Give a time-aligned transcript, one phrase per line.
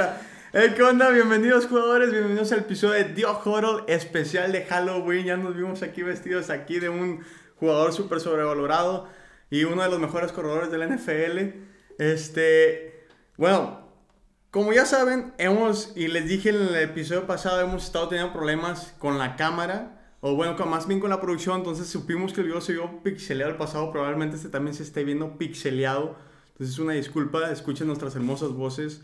[0.00, 0.20] vuelta.
[0.52, 1.10] Hey, ¿Qué onda?
[1.10, 5.26] Bienvenidos jugadores, bienvenidos al episodio de Dio Huddle especial de Halloween.
[5.26, 7.22] Ya nos vimos aquí vestidos aquí de un
[7.56, 9.08] jugador súper sobrevalorado
[9.50, 11.38] y uno de los mejores corredores de la NFL.
[11.98, 13.80] Este, bueno,
[14.50, 18.94] como ya saben, hemos, y les dije en el episodio pasado, hemos estado teniendo problemas
[18.98, 19.98] con la cámara.
[20.22, 23.52] O bueno, más bien con la producción, entonces supimos que el video se vio pixeleado
[23.52, 26.16] el pasado, probablemente este también se esté viendo pixeleado.
[26.52, 29.02] Entonces una disculpa, escuchen nuestras hermosas voces.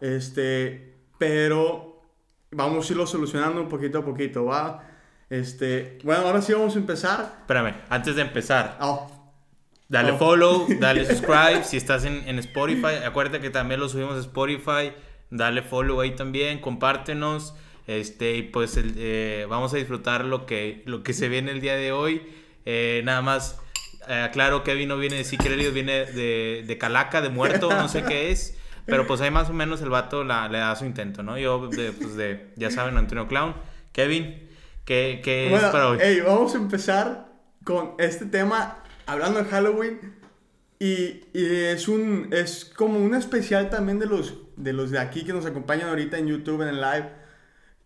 [0.00, 2.02] Este, pero
[2.50, 4.88] vamos a irlo solucionando poquito a poquito, ¿va?
[5.30, 7.36] Este, bueno, ahora sí vamos a empezar.
[7.40, 8.78] Espérame, antes de empezar.
[8.80, 9.10] Oh,
[9.88, 10.18] Dale Oh.
[10.18, 11.64] follow, dale subscribe.
[11.64, 14.92] si estás en, en Spotify, acuérdate que también lo subimos a Spotify.
[15.30, 17.54] Dale follow ahí también, compártenos.
[17.86, 21.60] Este, y pues el- eh, vamos a disfrutar lo que, lo que se viene el
[21.60, 22.22] día de hoy.
[22.64, 23.60] Eh, nada más,
[24.08, 28.02] eh, aclaro, Kevin no viene de Secret viene de, de Calaca, de muerto, no sé
[28.04, 28.58] qué es.
[28.86, 31.38] Pero pues ahí más o menos el vato la- le da su intento, ¿no?
[31.38, 33.54] Yo, de, pues de, ya saben, Antonio Clown.
[33.92, 34.48] Kevin,
[34.84, 35.98] ¿qué, qué es bueno, para hoy?
[36.00, 37.32] hey, vamos a empezar
[37.64, 40.14] con este tema hablando de Halloween.
[40.80, 45.24] Y, y es un es como un especial también de los de los de aquí
[45.24, 47.10] que nos acompañan ahorita en YouTube en el live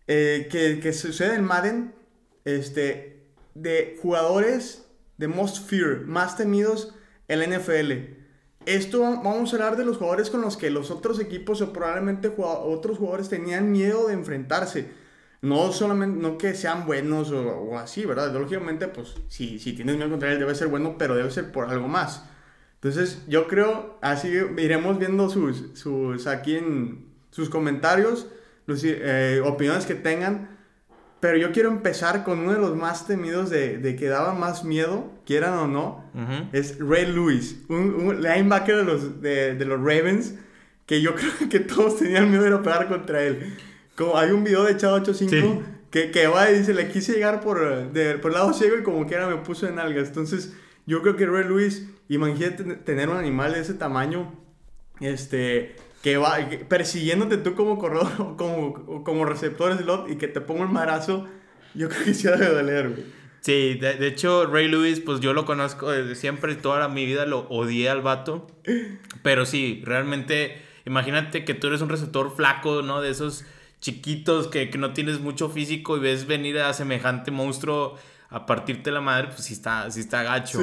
[0.07, 1.93] eh, que, que sucede en Madden
[2.45, 6.95] este de jugadores de most fear más temidos
[7.27, 7.91] en la NFL
[8.65, 11.73] esto va- vamos a hablar de los jugadores con los que los otros equipos o
[11.73, 14.91] probablemente otros jugadores tenían miedo de enfrentarse
[15.41, 18.33] no solamente, no que sean buenos o, o así, ¿verdad?
[18.33, 21.69] Lógicamente, pues, si, si tienes miedo contra él, debe ser bueno, pero debe ser por
[21.69, 22.25] algo más.
[22.75, 28.27] Entonces, yo creo, así iremos viendo sus, sus aquí en sus comentarios,
[28.67, 30.58] eh, opiniones que tengan.
[31.19, 34.63] Pero yo quiero empezar con uno de los más temidos de, de que daba más
[34.63, 36.47] miedo, quieran o no, Ujú.
[36.53, 40.35] es Ray Lewis, un, un linebacker de los, de, de los Ravens,
[40.85, 43.53] que yo creo que todos tenían miedo de pegar contra él.
[43.97, 45.65] Como hay un video de Chavo 85 Sí.
[45.91, 48.83] que, que va y dice, le quise llegar por, de- por el lado ciego y
[48.83, 50.07] como quiera me puso en algas.
[50.07, 50.53] Entonces,
[50.85, 54.31] yo creo que Ray Lewis, imagínate tener un animal de ese tamaño,
[55.01, 56.37] este, que va
[56.67, 61.27] persiguiéndote tú como corredor, como, como receptor slot y que te ponga un marazo,
[61.75, 63.19] yo creo que sí debe doler, güey.
[63.41, 67.25] Sí, de, de hecho, Ray Lewis, pues yo lo conozco desde siempre, toda mi vida
[67.25, 68.47] lo odié al vato.
[69.23, 72.99] Pero sí, realmente, imagínate que tú eres un receptor flaco, ¿no?
[73.01, 73.45] De esos
[73.79, 77.97] chiquitos que, que no tienes mucho físico y ves venir a semejante monstruo
[78.31, 80.59] a partirte la madre, pues sí está, sí está gacho.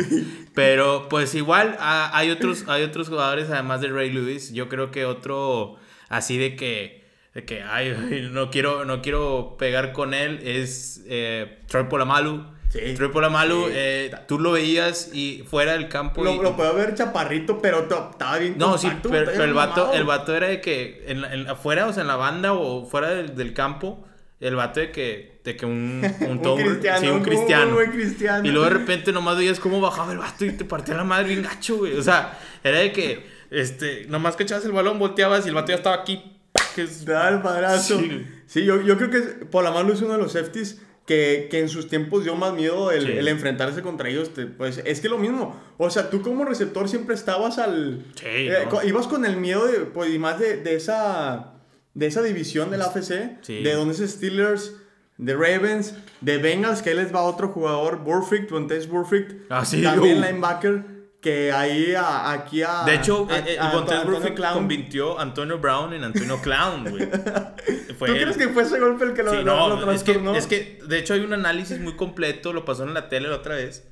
[0.54, 4.52] Pero pues igual hay, otros, hay otros jugadores además de Ray Lewis.
[4.52, 5.76] Yo creo que otro
[6.08, 7.04] así de que,
[7.34, 12.54] de que ay, ay, no, quiero, no quiero pegar con él es eh, Troy Polamalu.
[12.68, 12.94] Sí.
[12.94, 13.72] Troy Polamalu, Sí.
[13.74, 16.22] eh, tú lo veías y fuera del campo.
[16.22, 20.04] y- Lo, lo puedo ver chaparrito, pero estaba bien no, sí, pero, el, vato, el
[20.04, 23.54] vato era de que en- afuera, o sea, en la banda o fuera del, del
[23.54, 24.04] campo,
[24.40, 27.64] el vato de que, de que un, un, Un todo- cristiano, sí, un un cristiano.
[27.66, 28.46] muy buen cristiano.
[28.46, 31.28] Y luego de repente nomás veías cómo bajaba el vato y te partía la madre
[31.28, 31.96] bien gacho, güey.
[31.96, 35.68] O sea, era de que, este, nomás que echabas el balón, volteabas y el vato
[35.68, 36.36] ya estaba aquí.
[36.74, 38.00] Que es- el madrazo.
[38.46, 41.88] Sí, yo, yo creo que Polamalu es uno de los safeties que, que en sus
[41.88, 43.12] tiempos dio más miedo el, Sí.
[43.12, 44.34] el enfrentarse contra ellos.
[44.34, 45.58] te- pues es que lo mismo.
[45.78, 48.04] O sea, tú como receptor siempre estabas al.
[48.16, 51.52] Sí, eh, ibas con el miedo de, pues, y más de, de esa.
[51.94, 53.38] De esa división de la AFC.
[53.46, 54.74] De donde es Steelers.
[55.18, 59.50] De Ravens, de Bengals, que ahí les va otro jugador, Burfict, Vontaze Burfict.
[59.50, 60.22] Ah, sí, También uh.
[60.26, 60.84] linebacker,
[61.22, 62.82] que ahí a- aquí a...
[62.84, 64.54] De hecho, a- eh, eh, a- Vontaze a Antonio Burfict Clown.
[64.54, 67.08] convirtió a Antonio Brown en Antonio Clown, güey.
[67.98, 68.20] ¿Tú él.
[68.20, 70.46] crees que fue ese golpe el que lo, Sí, lo- no, lo es que, es
[70.46, 73.54] que, de hecho, hay un análisis muy completo, lo pasó en la tele la otra
[73.54, 73.88] vez,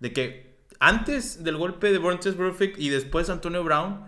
[0.00, 4.02] de que antes del golpe de Burns Perfect y después Antonio Brown,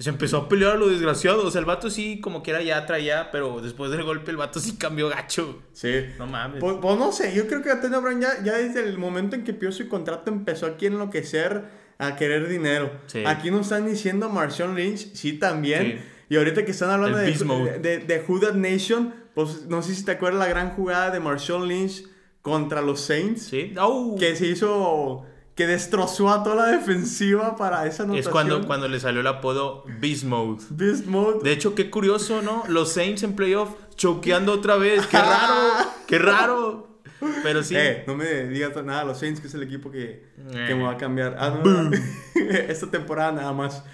[0.00, 1.46] se empezó a pelear a lo desgraciado.
[1.46, 4.58] O sea, el vato sí, como quiera, ya traía, pero después del golpe, el vato
[4.58, 5.62] sí cambió gacho.
[5.72, 6.06] Sí.
[6.18, 6.58] No mames.
[6.58, 9.44] Pues, pues no sé, yo creo que Antonio Brown ya, ya desde el momento en
[9.44, 11.64] que pidió su contrato empezó aquí a enloquecer,
[11.98, 12.90] a querer dinero.
[13.06, 13.24] Sí.
[13.26, 15.98] Aquí nos están diciendo Marshawn Lynch, sí también.
[15.98, 16.04] Sí.
[16.30, 19.94] Y ahorita que están hablando de, de, de, de Who That Nation, pues no sé
[19.94, 22.04] si te acuerdas la gran jugada de Marshawn Lynch
[22.40, 23.42] contra los Saints.
[23.42, 23.74] Sí.
[23.76, 24.16] ¡Au!
[24.16, 25.26] Que se hizo,
[25.60, 28.16] que destrozó a toda la defensiva para esa anotación.
[28.26, 30.64] es cuando, cuando le salió el apodo Beast Mode.
[30.70, 31.40] Beast Mode.
[31.42, 32.64] De hecho, qué curioso, ¿no?
[32.66, 35.06] Los Saints en playoff choqueando otra vez.
[35.06, 35.54] ¡Qué raro!
[36.06, 37.02] ¡Qué raro!
[37.42, 37.74] Pero sí.
[37.76, 40.64] Eh, no me digas nada, los Saints, que es el equipo que, Eh.
[40.66, 41.36] que me va a cambiar.
[41.38, 41.90] Ah, no,
[42.50, 43.84] esta temporada nada más.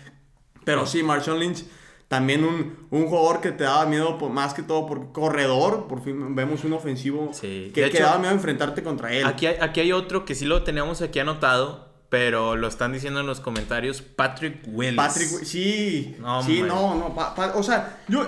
[0.64, 1.64] Pero sí, Marshawn Lynch,
[2.08, 5.86] también un, un jugador que te daba miedo por, más que todo por corredor.
[5.88, 7.70] Por fin vemos un ofensivo Sí.
[7.74, 9.24] que, hecho, daba miedo enfrentarte contra él.
[9.26, 13.20] Aquí hay, aquí hay otro que sí lo teníamos aquí anotado, pero lo están diciendo
[13.20, 14.02] en los comentarios.
[14.02, 14.96] Patrick Willis.
[14.96, 17.14] Patrick, sí, No, sí, no, no.
[17.14, 18.24] pa- pa- o sea, yo,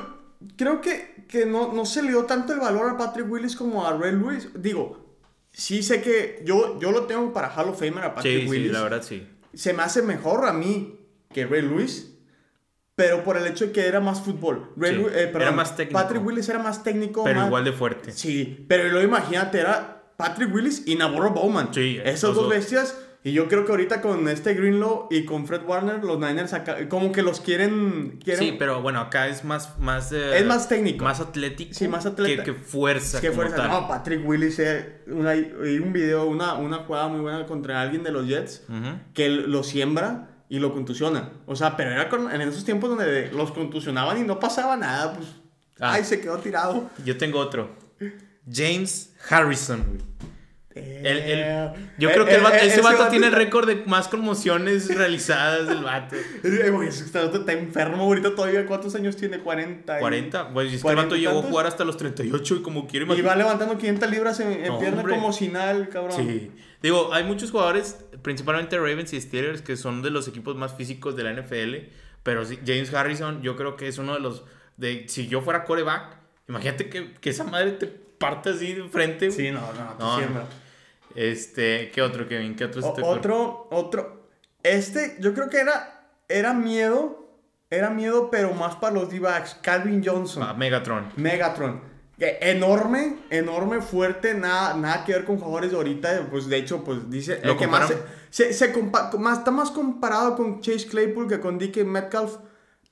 [0.56, 3.86] creo que, que no, no se le dio tanto el valor a Patrick Willis como
[3.86, 4.48] a Ray Lewis.
[4.56, 5.06] Digo,
[5.52, 8.66] sí sé que yo, yo lo tengo para Hall of Famer a Patrick Sí, Willis.
[8.66, 9.24] sí, la verdad sí.
[9.54, 10.98] Se me hace mejor a mí
[11.32, 12.16] que Ray Lewis.
[12.98, 14.72] Pero por el hecho de que era más fútbol.
[14.76, 16.00] Ray Sí, eh, perdón, era más técnico.
[16.00, 17.22] Patrick Willis era más técnico.
[17.22, 18.10] Pero más- igual de fuerte.
[18.10, 21.72] Sí, pero luego imagínate, era Patrick Willis y Navarro Bowman.
[21.72, 22.48] Sí, Esas dos dos.
[22.50, 22.98] bestias.
[23.24, 26.88] Y yo creo que ahorita con este Greenlow y con Fred Warner, los Niners acá-
[26.88, 28.18] como que los quieren.
[28.24, 29.78] quieren Sí, pero bueno, acá es más...
[29.78, 31.04] más eh, Es más técnico.
[31.04, 31.74] Más atlético.
[31.74, 32.42] Sí, más atleta.
[32.44, 33.20] Que, que fuerza.
[33.20, 33.56] que como fuerza.
[33.56, 33.68] tal.
[33.70, 38.12] No, Patrick Willis, eh, una- un video, una, una jugada muy buena contra alguien de
[38.12, 38.98] los Jets Ujú.
[39.14, 41.30] que lo siembra y lo contusiona.
[41.46, 45.14] O sea, pero era con- en esos tiempos donde los contusionaban y no pasaba nada,
[45.14, 45.28] pues.
[45.80, 45.92] Ah.
[45.94, 46.90] Ay, se quedó tirado.
[47.04, 47.70] Yo tengo otro.
[48.50, 49.84] James Harrison.
[49.86, 50.00] güey.
[50.78, 53.32] El- el- Eh, yo eh, creo que el eh, vato- eh, ese vato tiene el
[53.32, 56.16] está- récord de más conmociones realizadas del vato.
[56.72, 58.66] Güey, ese está, está enfermo ahorita todavía.
[58.66, 59.38] ¿Cuántos años tiene?
[59.40, 59.96] 40.
[59.96, 60.48] y- 40.
[60.52, 63.06] Pues es que el 40 vato llegó a jugar hasta los 38 y como quiere
[63.14, 65.14] Y va levantando 500 libras en, en No, pierna hombre.
[65.14, 66.16] como si nada, el cabrón.
[66.16, 66.50] Sí.
[66.82, 71.16] Digo, hay muchos jugadores, principalmente Ravens y Steelers, que son de los equipos más físicos
[71.16, 71.88] de la NFL.
[72.22, 74.44] Pero sí, James Harrison, yo creo que es uno de los.
[74.76, 76.16] De, si yo fuera coreback,
[76.48, 79.26] imagínate que, que esa madre te parte así de frente.
[79.28, 79.36] güey.
[79.38, 80.44] Sí, no, no, te No, siembra.
[81.14, 82.54] Este, ¿qué otro, Kevin?
[82.56, 83.18] ¿Qué otro se O- te ocurre?
[83.18, 84.28] otro, otro.
[84.62, 87.26] Este, yo creo que era, era miedo.
[87.70, 89.56] Era miedo, pero más para los D-backs.
[89.60, 90.42] Calvin Johnson.
[90.42, 91.12] Ah, Megatron.
[91.16, 91.82] Megatron.
[92.18, 96.26] Enorme, enorme, fuerte, nada, nada que ver con jugadores de ahorita.
[96.30, 97.40] Pues de hecho, pues dice.
[97.44, 97.96] Lo el que más se,
[98.30, 102.36] se, se compa- más, está más comparado con Chase Claypool que con DK Metcalf.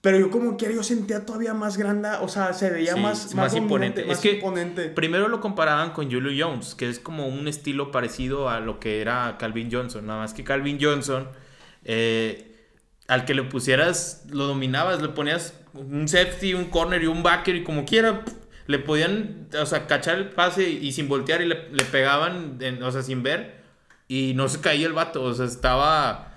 [0.07, 2.09] Pero yo como quiera, yo sentía todavía más grande.
[2.21, 4.05] O sea, se veía Sí, más, más imponente.
[4.05, 4.85] Más es que imponente.
[4.91, 9.01] primero lo comparaban con Julio Jones, que es como un estilo parecido a lo que
[9.01, 10.07] era Calvin Johnson.
[10.07, 11.27] Nada más que Calvin Johnson,
[11.85, 12.55] eh,
[13.09, 17.57] al que le pusieras, lo dominabas, le ponías un safety, un corner y un backer
[17.57, 18.23] y como quiera,
[18.69, 22.81] le podían, o sea, cachar el pase y sin voltear y le, le pegaban, en-
[22.83, 23.57] o sea, sin ver
[24.07, 26.36] y no se caía el vato, o sea, estaba...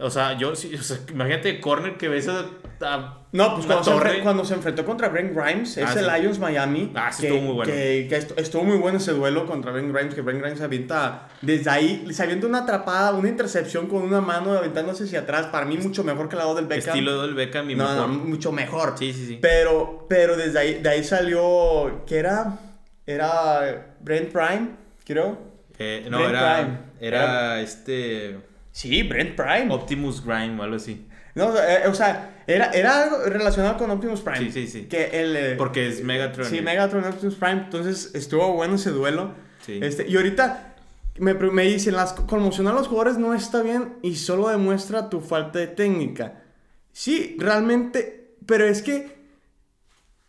[0.00, 2.44] O sea, yo, o sea, imagínate corner que ves a,
[2.82, 6.06] a No, pues cuando se, enfre- cuando se enfrentó contra Brent Grimes, Ah, ese sí.
[6.20, 6.92] Lions Miami.
[6.94, 7.72] Ah, sí, que, estuvo muy bueno.
[7.72, 11.28] Que, que estu- estuvo muy bueno ese duelo contra Brent Grimes, que Brent Grimes avienta
[11.42, 15.46] desde ahí, se avienta una atrapada, una intercepción con una mano aventándose hacia atrás.
[15.46, 16.88] Para mí, mucho mejor que la del Beckham.
[16.94, 18.08] Estilo del Beckham y no, mejor.
[18.08, 18.94] no, mucho mejor.
[18.96, 19.38] Sí, sí, sí.
[19.42, 22.56] Pero, pero desde ahí, de ahí salió, ¿qué era?
[23.04, 24.68] Era Brent Prime,
[25.04, 25.38] creo.
[25.78, 26.78] Eh, no, Brent era, Prime.
[27.00, 28.38] era este
[28.78, 29.74] Sí, Brent Prime.
[29.74, 31.04] Optimus Grime o algo así.
[31.34, 34.38] No, eh, o sea, era, era algo relacionado con Optimus Prime.
[34.38, 34.84] Sí, sí, sí.
[34.84, 36.46] Que el, eh, Porque es Megatron.
[36.46, 37.62] Sí, Megatron Optimus Prime.
[37.64, 39.32] Entonces estuvo bueno ese duelo.
[39.66, 39.80] Sí.
[39.82, 40.76] Este, y ahorita
[41.16, 45.20] me, me dicen, las, conmocionar a los jugadores no está bien y solo demuestra tu
[45.22, 46.44] falta de técnica.
[46.92, 49.18] Sí, realmente, pero es que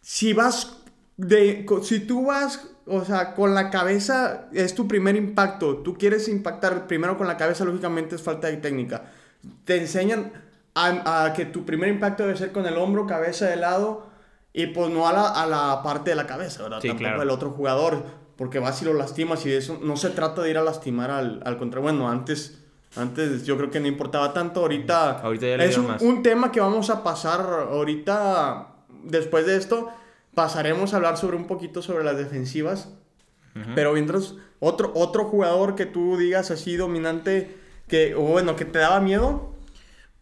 [0.02, 0.82] si vas
[1.18, 6.28] de, si tú vas, o sea, con la cabeza es tu primer impacto, tú quieres
[6.28, 9.04] impactar primero con la cabeza, lógicamente es falta de técnica.
[9.66, 10.32] Te enseñan
[10.76, 14.08] a, a que tu primer impacto debe ser con el hombro, cabeza de lado
[14.54, 16.80] y pues no a la, a la parte de la cabeza, ¿verdad?
[16.82, 17.20] Sí, Tampoco claro.
[17.20, 18.04] del otro jugador,
[18.36, 21.12] porque vas y lo lastimas y de eso no se trata de ir a lastimar
[21.12, 21.80] al, al contra.
[21.82, 22.60] Bueno, antes,
[22.96, 26.02] antes yo creo que no importaba tanto, ahorita, Ahorita ya le es dieron un, más.
[26.02, 28.68] un tema que vamos a pasar ahorita,
[29.04, 29.90] después de esto,
[30.34, 32.90] pasaremos a hablar sobre un poquito sobre las defensivas.
[33.76, 37.58] Pero mientras, otro, otro jugador que tú digas así dominante,
[37.90, 39.54] que, o bueno, que te daba miedo.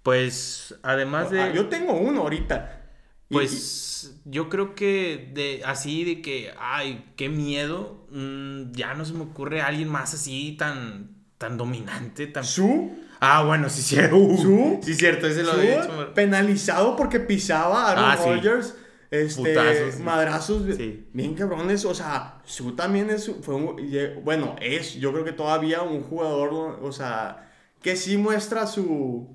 [0.01, 1.41] Pues, además de.
[1.41, 2.89] Ah, yo tengo uno ahorita.
[3.29, 9.03] Y- Pues yo creo que de así de que, ay, qué miedo, mm, ya no
[9.05, 12.43] se me ocurre alguien más así tan, tan dominante, y- tan...
[12.45, 14.79] Su, Ah, bueno, sí, sí, uh, ¿Su?
[14.83, 16.13] sí, cierto, ese lo había hecho.
[16.13, 18.29] penalizado porque pisaba a Aaron Ah, sí.
[19.09, 21.05] Este, Putazos, madrazos, Sí.
[21.13, 25.31] bien cabrones, o sea, Su también es, fue un- ye- bueno, es, yo creo que
[25.31, 27.49] todavía un jugador, o sea,
[27.81, 29.27] que sí muestra su,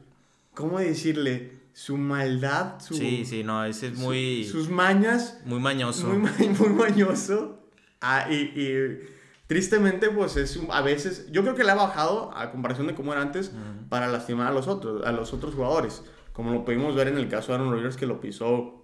[0.55, 1.53] ¿cómo decirle?
[1.73, 6.07] Su maldad, su, Sí, sí, no, ese es muy, sus mañas, muy mañoso.
[6.09, 7.59] muy, ma- muy mañoso.
[8.03, 8.99] Ah, y, y
[9.47, 13.13] tristemente, pues es a veces, yo creo que le ha bajado a comparación de cómo
[13.13, 13.53] era antes
[13.89, 16.03] para lastimar a los otros, a los otros jugadores,
[16.35, 18.82] como lo pudimos ver en el caso de Aaron Rodgers que lo pisó.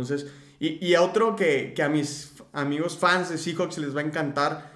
[0.00, 4.04] Entonces, y, y otro que, que a mis amigos fans de Seahawks les va a
[4.04, 4.72] encantar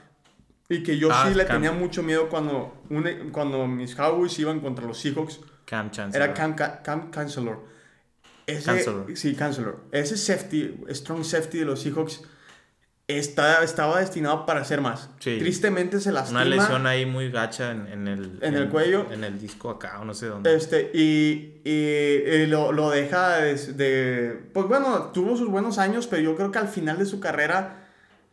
[0.68, 1.56] y que yo Ah, sí le Cam.
[1.56, 5.40] tenía mucho miedo cuando, une- cuando mis Cowboys iban contra los Seahawks.
[5.64, 6.24] Cam Chancellor.
[6.28, 7.64] Era Cam, Ca- Cam Chancellor.
[8.46, 9.06] Ese, Chancellor.
[9.16, 9.84] Sí, Chancellor.
[9.92, 12.22] Ese safety, strong safety de los Seahawks,
[13.16, 15.10] está, estaba destinado para hacer más.
[15.18, 15.38] Sí.
[15.38, 16.42] Tristemente se lastima.
[16.42, 18.38] Una lesión ahí muy gacha en, en el...
[18.42, 19.06] En el cuello.
[19.10, 20.54] En el disco acá, o no sé dónde.
[20.54, 26.06] Este, y, y, y lo, lo deja de, de- Pues bueno, tuvo sus buenos años,
[26.06, 27.86] pero yo creo que al final de su carrera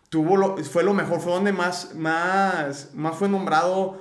[0.10, 3.98] tuvo lo, fue lo mejor, fue donde más, más, más fue nombrado,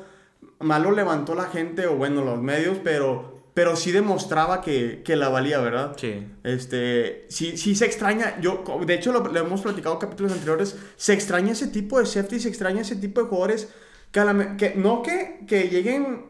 [0.60, 5.16] más lo levantó la gente, o bueno, los medios, pero, pero sí demostraba que, que
[5.16, 5.96] la valía, ¿verdad?
[5.96, 6.26] Sí.
[6.44, 10.76] Este, sí, sí se extraña, yo, de hecho lo, lo hemos platicado en capítulos anteriores,
[10.96, 13.72] se extraña ese tipo de safety, se extraña ese tipo de jugadores
[14.12, 16.26] que, a la que no que, que lleguen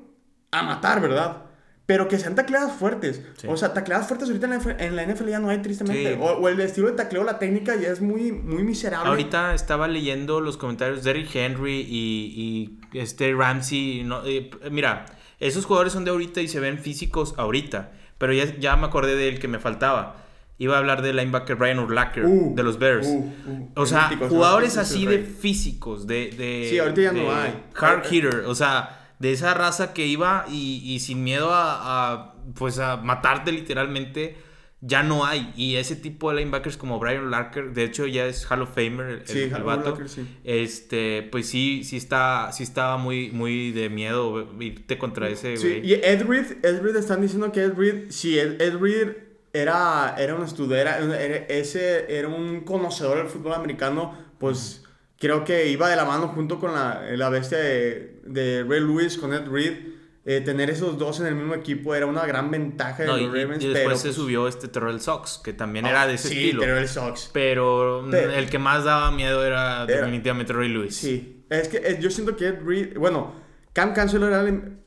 [0.53, 1.47] a matar, ¿verdad?
[1.85, 3.21] Pero que sean tacleadas fuertes.
[3.39, 3.49] Sí.
[3.51, 6.15] O sea, tacleadas fuertes ahorita en la, en la NFL ya no hay, tristemente.
[6.15, 6.21] Sí.
[6.23, 9.09] O, o el estilo de tacleo, la técnica ya es muy, muy miserable.
[9.09, 14.05] Ahorita estaba leyendo los comentarios de Derrick Henry y, y este Ramsey.
[14.05, 15.07] no, eh, mira,
[15.41, 17.93] esos jugadores son de ahorita y se ven físicos ahorita.
[18.19, 20.17] Pero ya, ya me acordé del que me faltaba.
[20.59, 23.07] Iba a hablar del linebacker Brian Urlacher Uh, de los Bears.
[23.07, 26.67] uh, uh, o sea, míticos, jugadores así Sí, de físicos, de, de.
[26.71, 27.63] Sí, ahorita ya no hay.
[27.79, 32.35] Hard hitter, o sea, de esa raza que iba y, y sin miedo a, a,
[32.55, 34.39] pues a matarte literalmente,
[34.81, 35.53] ya no hay.
[35.57, 39.07] Y ese tipo de linebackers como Brian Larker, de hecho ya es Hall of Famer,
[39.07, 39.91] el, Sí, el of vato.
[39.91, 40.27] Larker, sí.
[40.45, 45.69] Este, pues sí, sí está, sí estaba muy, muy de miedo irte contra ese Sí,
[45.81, 45.87] güey.
[45.91, 49.09] y Ed Reed, Ed Reed están diciendo que Ed Reed, sí, Ed, Ed Reed
[49.53, 54.85] era, era un estudiante, era, era- ese era un conocedor del fútbol americano, pues
[55.19, 59.17] creo que iba de la mano junto con la, la bestia de, de Ray Lewis,
[59.17, 59.96] con Ed Reed.
[60.29, 63.23] Eh, tener esos dos en el mismo equipo era una gran ventaja de No, y,
[63.27, 66.07] los Ravens, y después pero se pues, subió este Terrell Sox, que también ah, era
[66.09, 66.63] de ese sí, estilo.
[66.63, 67.31] pero el Sox.
[67.33, 70.97] Pero Pero- el que más daba miedo era, Era- definitivamente Ray Lewis.
[70.97, 73.35] Sí, es que eh, yo siento que Ed Reed, bueno,
[73.73, 74.79] Cam Chancellor era el,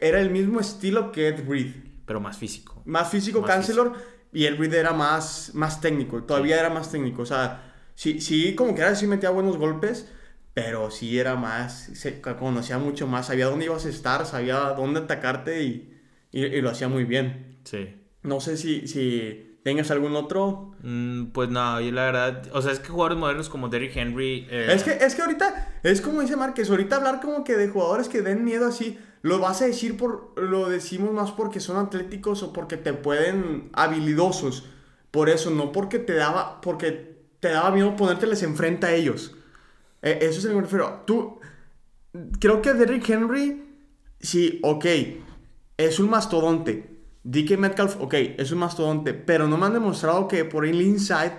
[0.00, 1.74] era el mismo estilo que Ed Reed.
[2.04, 2.82] Pero más físico.
[2.84, 3.92] más físico Más Chancellor
[4.32, 8.56] y el Reed era más, más técnico, todavía era más técnico, o sea, sí, sí,
[8.56, 10.10] como que era, sí metía buenos golpes,
[10.54, 15.00] pero sí era más, se conocía mucho más, sabía dónde ibas a estar, sabía dónde
[15.00, 15.98] atacarte y,
[16.30, 17.58] y, y lo hacía muy bien.
[17.64, 17.94] Sí.
[18.22, 20.72] No sé si, si tengas algún otro...
[20.82, 24.46] Mm, pues no, yo la verdad, o sea, es que jugadores modernos como Derrick Henry...
[24.50, 27.68] eh, Es, que, es que ahorita, es como dice Márquez, ahorita hablar como que de
[27.68, 31.76] jugadores que den miedo así, lo vas a decir por, lo decimos más porque son
[31.76, 34.66] atléticos o porque te pueden habilidosos.
[35.10, 39.36] Por eso, no porque te daba, porque te daba miedo ponérteles enfrente a ellos.
[40.02, 41.02] Eh, eso es lo que me refiero.
[41.06, 41.38] Tú,
[42.40, 43.62] creo que Derrick Henry,
[44.20, 44.86] sí, ok,
[45.76, 46.90] es un mastodonte.
[47.24, 51.32] DK Metcalf, ok, es un mastodonte, pero no me han demostrado que por el inside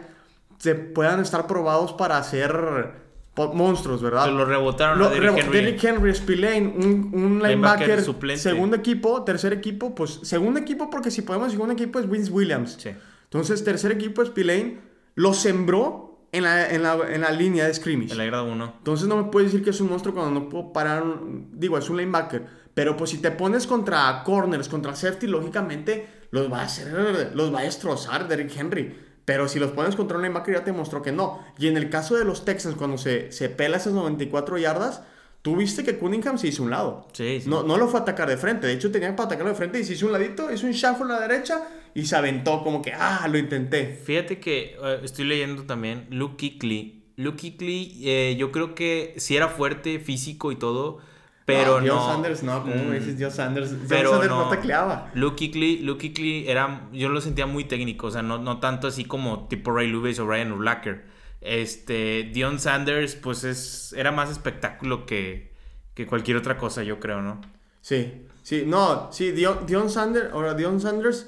[0.57, 3.01] se puedan estar probados para hacer
[3.35, 4.25] monstruos, ¿verdad?
[4.25, 5.57] se lo rebotaron Lo- a Derrick Henry.
[5.59, 8.41] Derrick Henry, Spillane, un, un Linebacker linebacker, suplente.
[8.41, 12.77] segundo equipo, tercer equipo, pues segundo equipo, porque si podemos segundo equipo es Vince Williams.
[12.79, 12.91] Sí.
[13.25, 14.77] Entonces, tercer equipo, Spillane,
[15.15, 18.11] lo sembró en la, en la, en la línea de scrimmage.
[18.11, 18.73] En la grada 1.
[18.79, 21.77] Entonces no me puedes decir que es un monstruo cuando no puedo parar, un- digo,
[21.77, 22.45] es un linebacker.
[22.73, 27.53] Pero pues si te pones contra corners, contra safety, lógicamente los va a hacer, los
[27.53, 28.97] va a destrozar Derrick Henry.
[29.25, 31.39] Pero si los pones contra un linebacker ya te mostró que no.
[31.57, 35.01] Y en el caso de los Texans, cuando se, se pela esas 94 yardas,
[35.43, 37.07] tú viste que Cunningham se hizo un lado.
[37.13, 37.49] Sí, sí.
[37.49, 38.67] No, no lo fue a atacar de frente.
[38.67, 41.05] De hecho, tenía para atacarlo de frente y se hizo un ladito, hizo un shuffle
[41.05, 41.61] a la derecha
[41.95, 43.95] y se aventó como que, ah, lo intenté.
[44.03, 47.03] Fíjate que eh, estoy leyendo también Luke Kuechly.
[47.17, 50.99] Luke Kuechly, eh, yo creo que sí era fuerte, físico y todo,
[51.45, 52.05] pero Dios no.
[52.07, 53.75] Sanders, no, ¿cómo Mm, dices Dios Sanders?
[53.87, 54.49] Pero Sanders no, no.
[54.49, 55.11] tacleaba.
[55.13, 58.87] Luke Kuechly, Luke Kuechly era, yo lo sentía muy técnico, o sea, no, no tanto
[58.87, 61.05] así como tipo Ray Lewis o Ryan Urlacher.
[61.41, 65.51] Este, Dion Sanders, pues es, era más espectáculo que,
[65.93, 67.41] que cualquier otra cosa, yo creo, ¿no?
[67.81, 71.27] Sí, sí, no, sí, Dion, Dion Sanders, ahora Dion Sanders,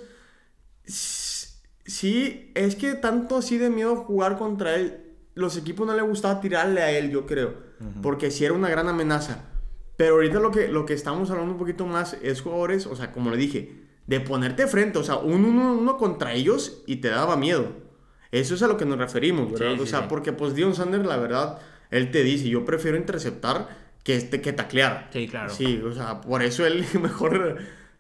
[0.87, 5.01] sí, es que tanto así de miedo jugar contra él,
[5.33, 7.55] los equipos no le gustaba tirarle a él, yo creo,
[8.01, 9.49] porque sí era una gran amenaza.
[9.97, 13.11] Pero ahorita lo que, lo que estamos hablando un poquito más es jugadores, o sea,
[13.11, 17.09] como le dije, de ponerte frente, o sea, un uno, uno contra ellos y te
[17.09, 17.85] daba miedo.
[18.31, 19.75] Eso es a lo que nos referimos, ¿verdad?
[19.75, 20.05] Sí, o sea, sí.
[20.09, 21.59] porque pues Dion Sanders, la verdad,
[21.91, 23.69] él te dice, yo prefiero interceptar
[24.03, 25.09] que, este, que taclear.
[25.11, 25.49] Sí, claro.
[25.49, 27.59] Sí, o sea, por eso él mejor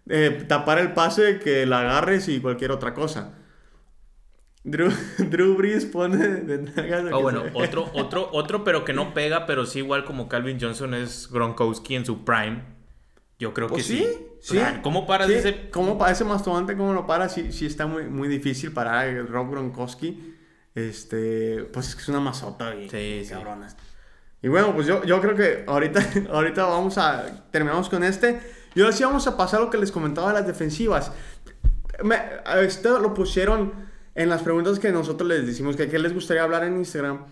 [0.09, 3.33] eh, tapar el pase que la agarres y cualquier otra cosa.
[4.63, 8.93] Drew, Drew Brees pone de nalgas a Oh, bueno, se- otro, otro, otro, pero que
[8.93, 12.63] no pega, pero sí igual como Calvin Johnson es Gronkowski en su prime.
[13.37, 14.07] Yo creo Pues que sí,
[14.41, 14.59] sí.
[14.81, 15.69] ¿Cómo paras Sí, ese?
[15.69, 17.29] ¿Cómo para ese mastodonte, cómo lo para?
[17.29, 20.33] Sí, sí está muy, muy difícil parar a Rob Gronkowski.
[20.73, 23.31] Este, pues es que es una masota bien Sí, sí.
[23.33, 23.67] cabrona.
[24.41, 25.99] Y bueno, pues yo, yo creo que ahorita,
[26.31, 28.39] ahorita vamos a, terminamos con este.
[28.75, 31.11] Y ahora sí vamos a pasar a lo que les comentaba de las defensivas.
[32.03, 32.17] Me,
[32.61, 33.71] esto lo pusieron
[34.15, 37.25] en las preguntas que nosotros les decimos que qué les gustaría hablar en Instagram.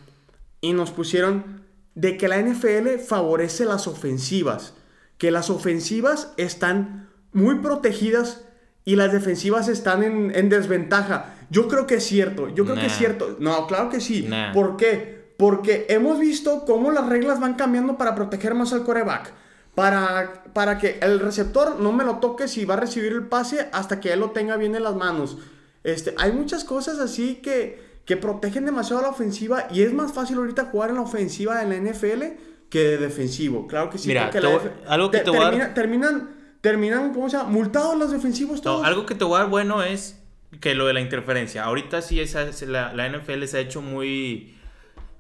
[0.62, 1.63] y nos pusieron
[1.95, 4.73] de que la NFL favorece las ofensivas,
[5.17, 8.45] que las ofensivas están muy protegidas
[8.85, 11.35] y las defensivas están en, en desventaja.
[11.50, 13.35] Yo creo que es cierto, yo creo que es cierto.
[13.39, 14.23] No, claro que sí.
[14.23, 14.53] Nah.
[14.53, 15.33] ¿Por qué?
[15.38, 19.33] Porque hemos visto cómo las reglas van cambiando para proteger más al coreback.
[19.75, 23.70] Para, para que el receptor no me lo toque si va a recibir el pase
[23.72, 25.38] hasta que él lo tenga bien en las manos.
[25.84, 30.13] Este, hay muchas cosas así que, que protegen demasiado a la ofensiva y es más
[30.13, 32.24] fácil ahorita jugar en la ofensiva de la NFL
[32.70, 33.68] que de defensivo.
[33.68, 34.08] Claro que sí.
[34.08, 36.30] Mira, te la algo que te voy a terminan,
[36.62, 37.50] terminan, ¿cómo se llama?
[37.50, 38.82] Multados los defensivos todos.
[38.82, 40.20] No, algo que te voy a dar bueno es
[40.60, 41.63] que lo de la interferencia.
[41.65, 44.58] Ahorita sí esa, la, la NFL se ha hecho muy.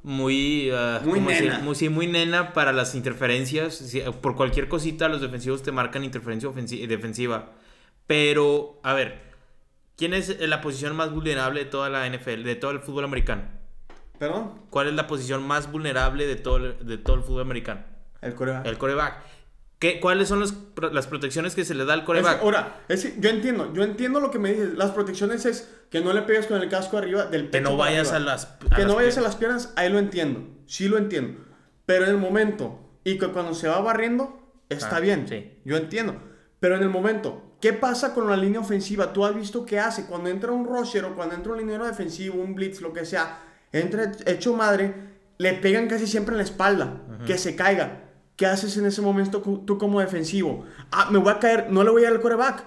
[0.03, 0.69] Muy.
[0.71, 1.59] ah, Muy nena.
[1.59, 3.75] Muy, sí, muy nena para las interferencias.
[3.75, 6.49] Sí, por cualquier cosita, los defensivos te marcan interferencia
[6.87, 7.51] defensiva.
[8.05, 9.21] Pero, a ver,
[9.95, 13.43] ¿quién es la posición más vulnerable de toda la NFL, de todo el fútbol americano?
[14.19, 17.81] Perdón, ¿Cuál es la posición más vulnerable de todo el, de todo el fútbol americano?
[18.21, 18.65] el coreback.
[18.65, 19.23] El coreback.
[19.83, 20.53] ¿Qué, ¿Cuáles son los
[20.93, 22.41] las protecciones que se le da al Es- coreback?
[22.41, 24.75] ahora, es que yo entiendo, yo entiendo lo que me dices.
[24.75, 27.69] Las protecciones es que no le pegues con el casco arriba del Que pecho.
[27.69, 28.31] no para vayas a arriba.
[28.31, 28.45] las.
[28.45, 29.23] a Que no las vayas a piernas.
[29.23, 30.39] las piernas, ahí lo entiendo.
[30.67, 31.41] Sí lo entiendo.
[31.85, 35.27] Pero en el momento, y que cuando se va barriendo, está Ah, bien.
[35.27, 35.51] sí.
[35.65, 36.15] Yo entiendo.
[36.61, 39.11] Pero en el momento, ¿qué pasa con la línea ofensiva?
[39.11, 40.05] Tú has visto qué hace.
[40.05, 43.41] Cuando entra un rusher o cuando entra un liniero defensivo, un blitz, lo que sea,
[43.73, 44.93] entra hecho madre,
[45.39, 47.01] le pegan casi siempre en la espalda.
[47.27, 47.99] Que se caiga.
[48.35, 50.65] ¿Qué haces en ese momento tú como defensivo?
[50.91, 52.65] Ah, me voy a caer, no le voy a dar al coreback.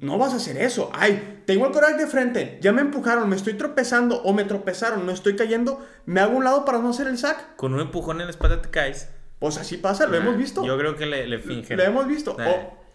[0.00, 0.88] No vas a hacer eso.
[0.94, 2.58] Ay, tengo el coreback de frente.
[2.62, 5.84] Ya me empujaron, me estoy tropezando o me tropezaron, no estoy cayendo.
[6.06, 7.56] Me hago un lado para no hacer el sack.
[7.56, 9.10] Con un empujón en la espalda te caes.
[9.40, 10.64] Pues así pasa, lo hemos visto.
[10.64, 11.76] Yo creo que le, le fingen.
[11.76, 12.36] Lo hemos visto.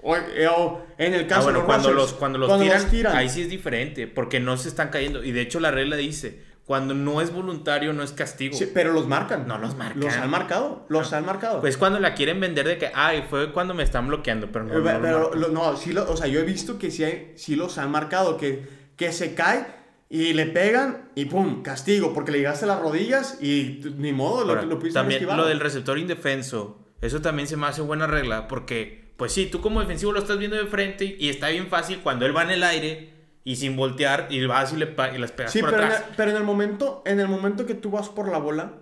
[0.01, 2.89] O, o- o en el Ah, caso bueno, de los cuando rushers, los, cuando los
[2.89, 5.21] tiran, ahí sí es diferente, porque no se están cayendo.
[5.21, 8.55] Y de hecho la regla dice, cuando no es voluntario no es castigo.
[8.55, 9.47] Sí, pero los marcan.
[9.47, 10.01] No los marcan.
[10.01, 10.85] Los han marcado.
[10.88, 11.61] Los han marcado.
[11.61, 14.75] Pues cuando la quieren vender de que, ay, fue cuando me están bloqueando, pero no,
[14.75, 17.33] Eh, no pero lo- no, sí, lo- o sea, yo he visto que sí, hay-
[17.38, 19.65] sí los han marcado, que, que se cae
[20.11, 24.45] y le pegan y pum, castigo, porque le llegaste a las rodillas y ni modo,
[24.45, 28.47] lo, lo pudiste también lo del receptor indefenso, eso también se me hace buena regla,
[28.47, 32.01] porque, pues sí, tú como defensivo lo estás viendo de frente y está bien fácil
[32.03, 35.32] cuando él va en el aire y sin voltear y vas y le y las
[35.32, 37.89] pegas Sí, por pero en, el, pero en el momento, en el momento que tú
[37.91, 38.73] vas por la bola,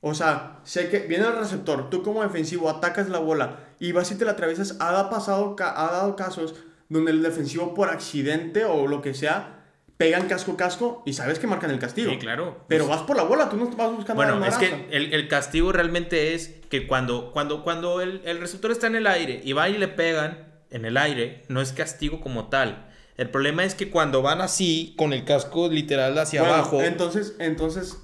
[0.00, 4.10] o sea, sé que viene el receptor, tú como defensivo atacas la bola y vas
[4.12, 6.54] y te la atraviesas, ha dado, pasado, ca- ha dado casos
[6.88, 9.64] donde el defensivo por accidente o lo que sea,
[9.96, 12.12] pegan casco casco y sabes que marcan el castigo.
[12.12, 12.64] Sí, claro.
[12.68, 15.72] Pero vas por la bola, tú no vas buscando Bueno, es que el, el castigo
[15.72, 19.68] realmente es que cuando, cuando, cuando el, el receptor está en el aire y va
[19.68, 22.87] y le pegan en el aire, no es castigo como tal.
[23.18, 26.80] El problema es que cuando van así, con el casco literal hacia Bueno, abajo.
[26.82, 27.98] Entonces, entonces,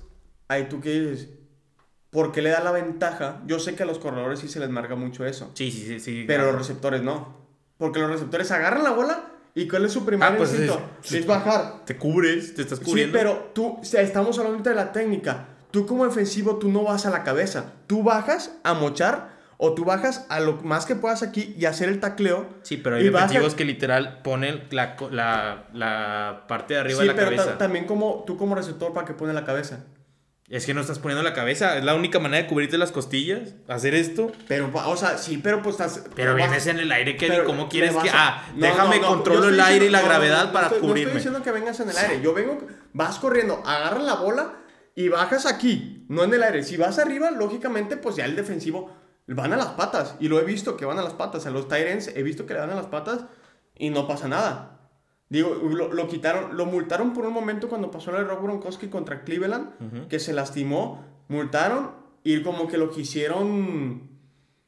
[0.48, 1.29] ahí tú qué dices,
[2.11, 3.40] ¿por qué le da la ventaja?
[3.46, 5.50] Yo sé que a los corredores sí se les marca mucho eso.
[5.55, 6.00] Sí, sí, sí.
[6.00, 6.59] sí Pero claro.
[6.59, 7.37] los receptores no.
[7.79, 9.24] Porque los receptores agarran la bola
[9.55, 10.81] y ¿cuál es su primer Ah, pues instinto?
[11.05, 11.85] es- Es, bajar.
[11.85, 13.16] Te cubres, te estás Sí, cubriendo.
[13.16, 15.46] pero tú, estamos hablando de la técnica.
[15.70, 17.72] Tú como defensivo, tú no vas a la cabeza.
[17.87, 21.88] Tú bajas a mochar o tú bajas a lo más que puedas aquí y hacer
[21.88, 22.48] el tacleo.
[22.62, 27.06] Sí, pero hay a- defensivos que literal ponen la, la, la parte de arriba Sí,
[27.06, 27.58] de la pero cabeza.
[27.58, 29.84] también como tú como receptor para que pone la cabeza.
[30.46, 31.78] Es que no estás poniendo la cabeza.
[31.78, 33.54] Es la única manera de cubrirte las costillas.
[33.66, 34.30] Hacer esto.
[34.46, 36.04] Pero, o sea, sí, pero pues estás...
[36.14, 37.40] Pero vas- vienes en el aire, Kevin.
[37.46, 38.10] ¿Cómo quieres que.?
[38.10, 40.66] a- Ah, No, déjame no, no, controlo el aire y la no, gravedad no, para
[40.66, 41.12] estoy- No cubrirme.
[41.12, 42.20] estoy diciendo que vengas en el aire.
[42.22, 42.58] Yo vengo,
[42.92, 44.52] vas corriendo, agarras la bola
[44.94, 46.62] y bajas aquí, no en el aire.
[46.62, 48.94] Si vas arriba, lógicamente, pues ya el defensivo
[49.26, 50.16] van a las patas.
[50.20, 51.46] Y lo he visto que van a las patas.
[51.46, 53.24] A los Tyrants he visto que le van a las patas
[53.76, 54.70] y no pasa nada.
[55.30, 59.24] Digo, lo, lo quitaron, lo multaron por un momento cuando pasó de Rob Gronkowski contra
[59.24, 64.10] Cleveland, que se lastimó, multaron y como que lo quisieron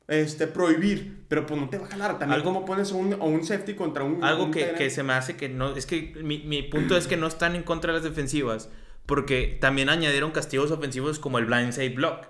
[0.08, 2.18] este, prohibir, pero pues no te va a jalar.
[2.18, 4.24] También Algo- como pones un, o un safety contra un...
[4.24, 5.76] Algo un que, que se me hace que no.
[5.76, 8.68] Es que mi, mi punto es que no están en contra de las defensivas.
[9.04, 12.26] Porque también añadieron castigos ofensivos como el blindside block.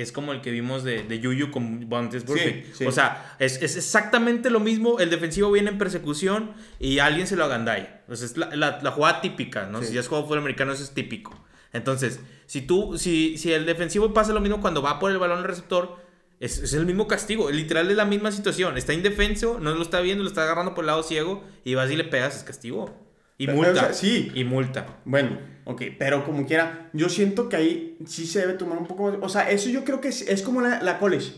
[0.00, 2.74] Es como el que vimos de, de Yuyu con Bontes Perfect.
[2.74, 2.84] sí.
[2.86, 5.00] O sea, es, es exactamente lo mismo.
[5.00, 8.02] El defensivo viene en persecución y alguien se lo agandalla.
[8.08, 9.80] O sea, es la, la, la jugada típica, ¿no?
[9.80, 9.88] Sí.
[9.88, 11.44] Si ya has jugado fútbol americano, eso es típico.
[11.72, 15.38] Entonces, si tú, si, si el defensivo pasa lo mismo cuando va por el balón
[15.38, 15.96] al receptor,
[16.40, 17.50] es, es el mismo castigo.
[17.50, 18.78] Literal es la misma situación.
[18.78, 21.90] Está indefenso, no lo está viendo, lo está agarrando por el lado ciego y vas
[21.90, 22.94] y le pegas, es castigo.
[23.38, 23.70] Y Pero, multa.
[23.72, 24.30] o sea, sí.
[24.34, 24.98] Y multa.
[25.04, 29.04] Bueno, ok, pero como quiera, yo siento que ahí sí se debe tomar un poco
[29.10, 29.18] más...
[29.22, 31.32] O sea, eso yo creo que es, es como la, la college.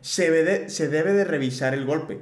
[0.00, 2.20] Se, debe de, se debe de revisar el golpe.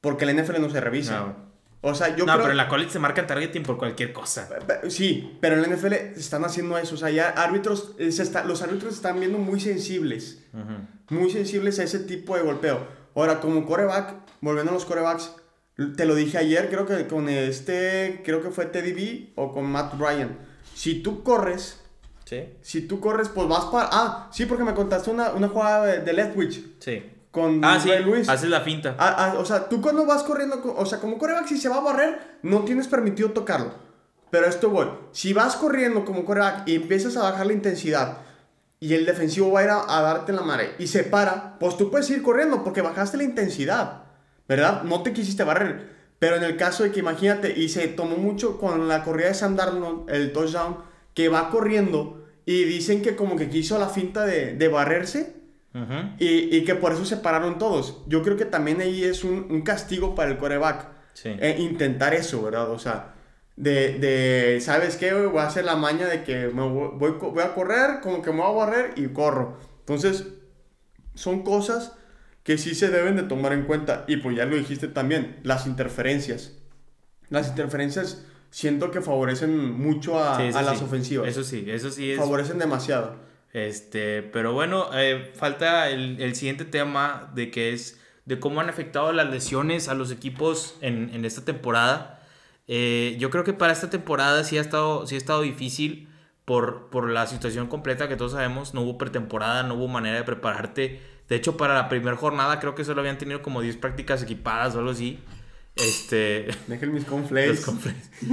[0.00, 1.18] Porque la NFL no se revisa.
[1.18, 1.46] No.
[1.80, 2.38] O sea, yo no, creo...
[2.38, 4.48] pero en la college se marcan targeting por cualquier cosa.
[4.88, 6.94] Sí, pero en la NFL están haciendo eso.
[6.94, 10.44] O sea, ya árbitros, eh, se está- los árbitros están viendo muy sensibles.
[11.08, 12.86] Muy sensibles a ese tipo de golpeo.
[13.14, 15.32] Ahora, como coreback, volviendo a los corebacks,
[15.96, 19.64] te lo dije ayer, creo que con este, creo que fue Teddy B o con
[19.66, 20.38] Matt Ryan.
[20.74, 21.80] Si tú corres,
[22.24, 22.44] Sí.
[22.62, 23.88] si tú corres, pues vas para...
[23.92, 27.02] Ah, sí, porque me contaste una, una jugada de, de Leftwich Sí.
[27.30, 27.88] con Ah, sí.
[27.88, 28.28] Lewis.
[28.28, 28.96] Haces la finta.
[28.98, 31.68] Ah, ah, o sea, tú cuando vas corriendo, co- o sea, como coreback, si se
[31.68, 33.74] va a barrer, no tienes permitido tocarlo.
[34.30, 34.88] Pero esto voy.
[35.12, 38.18] Si vas corriendo como coreback y empiezas a bajar la intensidad
[38.80, 41.76] y el defensivo va a ir a, a darte la madre y se para, pues
[41.76, 44.02] tú puedes ir corriendo porque bajaste la intensidad,
[44.48, 44.82] ¿verdad?
[44.84, 45.96] No te quisiste barrer.
[46.18, 49.34] Pero en el caso de que imagínate, y se tomó mucho con la corrida de
[49.34, 50.78] Sam Darnold, el touchdown,
[51.14, 55.34] que va corriendo y dicen que como que quiso la finta de, de barrerse.
[56.18, 57.98] Y, y que por eso se pararon todos.
[58.06, 60.88] Yo creo que también ahí es un, un castigo para el coreback.
[61.12, 61.28] Sí.
[61.38, 62.70] eh, intentar eso, ¿verdad?
[62.70, 63.14] O sea,
[63.56, 65.12] de, de ¿sabes qué?
[65.12, 68.30] Voy a hacer la maña de que me voy, voy, voy a correr, como que
[68.30, 69.58] me voy a barrer y corro.
[69.80, 70.26] Entonces,
[71.14, 71.92] son cosas
[72.46, 74.04] que sí se deben de tomar en cuenta.
[74.06, 76.52] Y pues ya lo dijiste también, las interferencias.
[77.28, 80.84] Las interferencias siento que favorecen mucho a, Sí, a las sí.
[80.84, 81.28] ofensivas.
[81.28, 82.18] Eso sí, eso sí es.
[82.18, 83.16] Favorecen demasiado.
[83.52, 88.68] Este, pero bueno, eh, falta el, el siguiente tema de que es de cómo han
[88.68, 92.22] afectado las lesiones a los equipos en, en esta temporada.
[92.68, 96.08] Eh, yo creo que para esta temporada sí ha estado, sí ha estado difícil
[96.44, 98.72] por, por la situación completa que todos sabemos.
[98.72, 101.00] No hubo pretemporada, no hubo manera de prepararte.
[101.28, 104.74] De hecho, para la primera jornada creo que solo habían tenido como 10 prácticas equipadas
[104.74, 105.18] o algo así.
[105.74, 107.66] Este, Dejen mis conflays.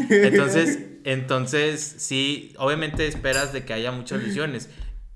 [0.10, 4.70] Entonces, entonces, sí, obviamente esperas de que haya muchas lesiones.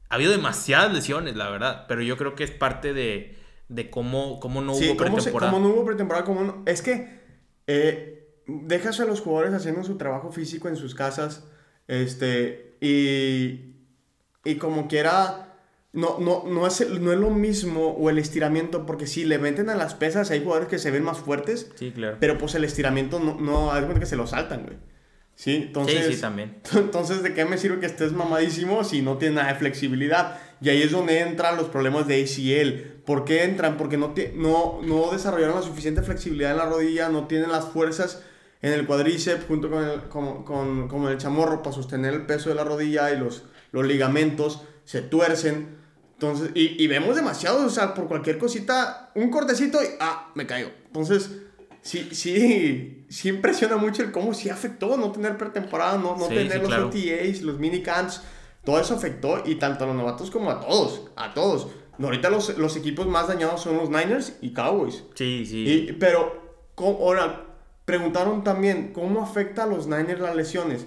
[0.10, 3.36] Ha habido demasiadas lesiones, la verdad, pero yo creo que es parte de,
[3.70, 5.52] de cómo, cómo no Sí, hubo ¿cómo, se- pretemporada.
[5.52, 6.26] cómo no hubo pretemporada?
[6.26, 6.64] ¿Cómo no?
[6.66, 7.20] Es que
[7.68, 11.44] eh, dejas a los jugadores haciendo su trabajo físico en sus casas
[11.88, 13.76] este, y,
[14.46, 15.47] y como quiera,
[15.94, 19.40] no, no, no, es, el- no es lo mismo o el estiramiento, porque si le
[19.40, 22.18] meten a las pesas hay jugadores que se ven más fuertes, Sí, claro.
[22.20, 24.78] pero pues el estiramiento no, no cuenta que se lo saltan, güey.
[25.36, 26.06] Sí, entonces...
[26.08, 26.56] sí, sí, también.
[26.76, 30.40] Entonces, ¿de qué me sirve que estés mamadísimo si no tienes nada de flexibilidad?
[30.62, 33.04] Y ahí es donde entran los problemas de ACL.
[33.06, 33.78] ¿Por qué entran?
[33.78, 37.66] Porque no, te- no, no desarrollaron la suficiente flexibilidad en la rodilla, no tienen las
[37.66, 38.24] fuerzas
[38.64, 42.50] en el cuadríceps junto con el, con, con- con el chamorro para sostener el peso
[42.50, 45.76] de la rodilla y los, los ligamentos se tuercen.
[46.14, 50.48] Entonces, y, y vemos demasiado, o sea, por cualquier cosita, un cortecito y ah, me
[50.48, 50.72] caigo.
[50.88, 51.30] Entonces,
[51.82, 56.34] sí, sí, sí impresiona mucho el cómo sí afectó no tener pretemporada, no, no Sí,
[56.36, 56.88] tener sí, los claro.
[56.88, 58.22] OTAs, los minicamps,
[58.64, 61.68] todo eso afectó y tanto a los novatos como a todos, a todos.
[62.02, 65.04] Ahorita los, los equipos más dañados son los Niners y Cowboys.
[65.16, 65.66] Sí, sí.
[65.90, 67.46] Y, pero, ¿cómo- ahora,
[67.86, 70.86] preguntaron también, ¿cómo afecta a los Niners las lesiones?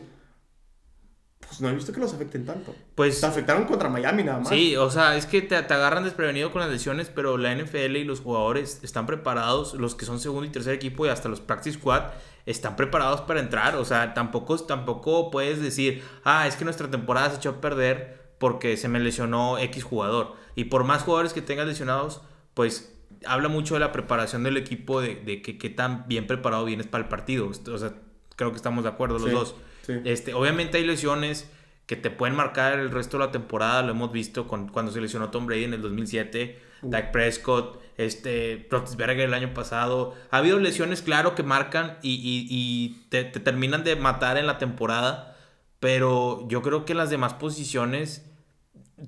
[1.50, 2.74] Pues no he visto que los afecten tanto.
[2.94, 4.48] pues Se afectaron contra Miami nada más.
[4.48, 7.96] sí, o sea, es que te, te agarran desprevenido con las lesiones, pero la NFL
[7.96, 11.40] y los jugadores están preparados, los que son segundo y tercer equipo y hasta los
[11.40, 12.04] practice squad
[12.46, 17.30] están preparados para entrar, o sea, tampoco, tampoco puedes decir, ah, es que nuestra temporada
[17.30, 20.34] se echó a perder porque se me lesionó X jugador.
[20.54, 22.22] Y por más jugadores que tengas lesionados,
[22.54, 26.64] pues habla mucho de la preparación del equipo, de, de que, qué tan bien preparado
[26.64, 27.48] vienes para el partido.
[27.48, 27.94] O sea,
[28.36, 29.54] creo que estamos de acuerdo los Sí, dos.
[29.86, 29.94] Sí.
[30.04, 31.48] Este, obviamente hay lesiones
[31.86, 35.00] que te pueden marcar el resto de la temporada, lo hemos visto con, cuando se
[35.00, 40.14] lesionó Tom Brady en el 2007, Dak Prescott, este, Roethlisberger el año pasado.
[40.30, 44.46] Ha habido lesiones, claro, que marcan y, y- y te, te terminan de matar en
[44.46, 45.36] la temporada,
[45.80, 48.24] pero yo creo que las demás posiciones,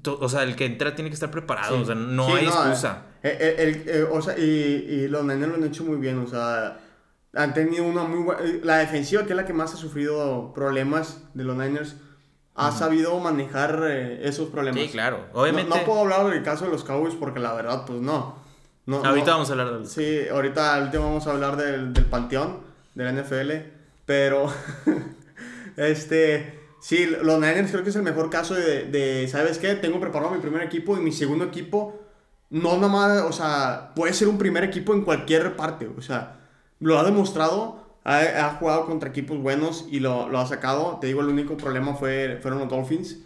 [0.03, 1.83] to- o sea, el que entra tiene que estar preparado, Sí.
[1.83, 3.07] o sea, no Sí, hay excusa.
[3.23, 6.19] eh, eh, el- eh, o sea, y, y los Niners lo han hecho muy bien,
[6.19, 6.79] o sea,
[7.35, 8.43] han tenido una muy buena...
[8.63, 11.97] La defensiva, que es la que más ha sufrido problemas de los Niners,
[12.55, 14.83] ha sabido manejar eh, esos problemas.
[14.83, 15.75] Sí, claro, No- obviamente.
[15.77, 18.37] No, puedo hablar del caso de los Cowboys porque la verdad, pues no.
[18.87, 19.33] no ahorita no.
[19.33, 22.61] vamos a hablar de Sí, ahorita al último vamos a hablar del, del panteón
[22.95, 23.51] de la NFL,
[24.05, 24.53] pero
[25.77, 29.75] este, sí, los Niners creo que es el mejor caso de, de, ¿sabes qué?
[29.75, 31.99] Tengo preparado mi primer equipo y mi segundo equipo
[32.51, 36.42] no nada más, o sea, puede ser un primer equipo en cualquier parte, o sea,
[36.83, 41.07] lo ha demostrado, ha, ha jugado contra equipos buenos y lo, lo ha sacado, te
[41.07, 43.21] digo, el único problema fue, fueron los Dolphins,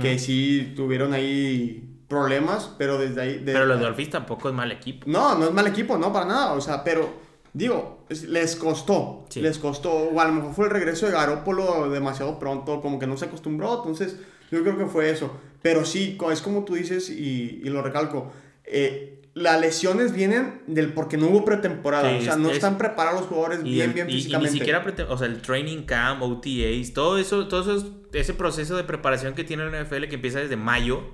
[0.00, 3.38] que sí tuvieron ahí problemas, pero desde ahí...
[3.38, 5.06] de- Pero los Dolphins tampoco es mal equipo.
[5.08, 6.52] no, no es mal equipo, no, para nada.
[6.52, 7.08] O sea, pero,
[7.54, 9.24] digo, es- les costó.
[9.30, 9.40] Sí.
[9.40, 9.90] Les costó.
[9.92, 13.24] O a lo mejor fue el regreso de Garópolo demasiado pronto, como que no se
[13.26, 13.76] acostumbró.
[13.76, 14.16] Entonces,
[14.50, 15.30] yo creo que fue eso.
[15.62, 18.32] Pero sí, es como tú dices y, y lo recalco.
[18.64, 22.10] eh, las lesiones vienen del porque no hubo pretemporada.
[22.10, 24.16] Sí, o sea, no es- están preparados los jugadores Y, bien, el- bien y- y
[24.16, 24.52] físicamente.
[24.52, 28.76] ni siquiera, o sea, el training camp, OTAs, todo eso, todo eso, es- ese proceso
[28.76, 31.04] de preparación que tiene la NFL que empieza desde mayo,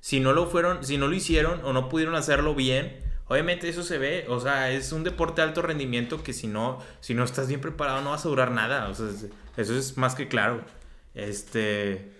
[0.00, 2.96] si no lo fueron, si no lo hicieron o no pudieron hacerlo bien,
[3.28, 6.80] obviamente eso se ve, o sea, es un deporte de alto rendimiento que si no,
[7.00, 9.96] si no estás bien preparado no vas a durar nada, o sea, es- eso es
[9.96, 10.62] más que claro.
[11.14, 12.10] Este...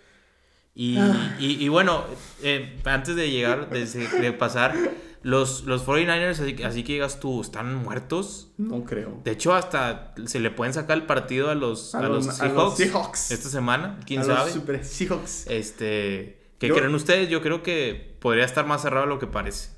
[0.74, 1.36] Y, Ah.
[1.40, 2.04] y- y bueno,
[2.42, 4.74] eh, antes de llegar, de, de pasar,
[5.22, 8.52] los, los 49ers, así, que- así que digas tú, ¿están muertos?
[8.58, 9.20] No creo.
[9.24, 12.40] De hecho, hasta se le pueden sacar el partido a los, A a los- los
[12.40, 13.30] a los Seahawks, Seahawks.
[13.30, 13.98] esta semana.
[14.06, 14.38] ¿Quién A sabe?
[14.44, 15.46] Los Super Seahawks.
[15.48, 17.28] Este, ¿Qué Yo- creen ustedes?
[17.28, 19.70] Yo creo que podría estar más cerrado de lo que parece.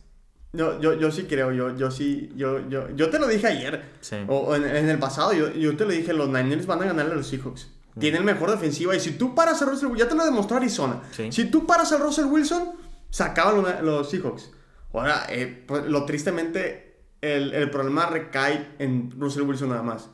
[0.53, 3.85] Yo, yo, yo sí creo, yo, yo sí, yo, yo, yo te lo dije ayer,
[4.01, 4.17] Sí.
[4.29, 6.85] o, o en, en el pasado, yo, yo te lo dije, los Niners van a
[6.87, 7.69] ganarle a los Seahawks.
[7.99, 11.03] Tienen mejor defensiva y si tú paras a Russell ya te lo demostró Arizona.
[11.13, 11.31] Sí.
[11.33, 12.73] Si tú paras a Russell Wilson,
[13.11, 14.51] se acaban los, los Seahawks.
[14.93, 20.09] Ahora, eh, pues, lo tristemente, el, el problema recae en Russell Wilson nada más.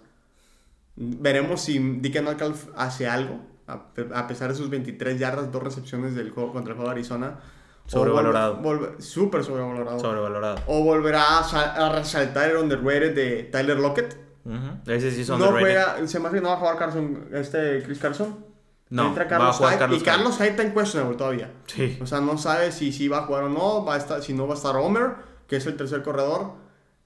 [0.97, 5.62] Veremos si Deacon Metcalf hace algo, a, pe- a pesar de sus 23 yardas, dos
[5.62, 7.38] recepciones del juego contra el juego de Arizona.
[7.87, 9.01] Sobrevalorado.
[9.01, 9.99] Súper sobrevalorado.
[10.01, 10.59] Sobrevalorado.
[10.67, 11.41] O volverá a,
[11.87, 14.17] a resaltar el underrated de Tyler Lockett.
[14.87, 17.83] Ese sí son No juega, se me hace que no va a jugar Carson, este
[17.85, 18.45] Chris Carson.
[18.90, 19.79] No, Entra va a Carlos jugar Hyde.
[19.81, 21.51] Carlos y Carlos Hyde está en questionable todavía.
[21.66, 21.98] Sí.
[22.01, 23.85] O sea, no sabe si, si va a jugar o no.
[23.85, 25.11] Va a estar, si no va a estar Homer,
[25.46, 26.53] que es el tercer corredor.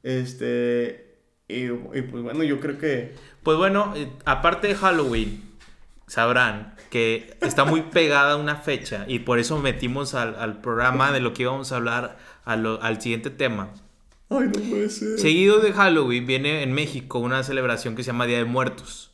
[0.02, 1.16] Este.
[1.48, 3.14] Y, y pues bueno, yo creo que.
[3.42, 5.42] Pues bueno, eh, aparte de Halloween,
[6.06, 11.20] sabrán que está muy pegada una fecha y por eso metimos al, al programa de
[11.20, 13.70] lo que íbamos a hablar a lo- al siguiente tema.
[14.30, 15.18] Ay, no puede ser.
[15.18, 19.12] Seguido de Halloween viene en México una celebración que se llama Día de Muertos.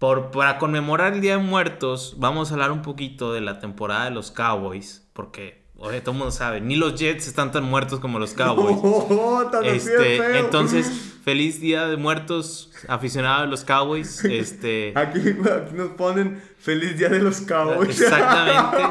[0.00, 4.06] Por, para conmemorar el Día de Muertos, vamos a hablar un poquito de la temporada
[4.06, 8.00] de los Cowboys, porque oye, todo el mundo sabe, ni los Jets están tan muertos
[8.00, 8.78] como los Cowboys.
[8.82, 10.88] Oh, Este, entonces,
[11.24, 14.24] feliz Día de Muertos, aficionado de los Cowboys.
[14.24, 18.00] Este, Aquí, aquí nos ponen feliz día de los Cowboys.
[18.00, 18.82] exactamente.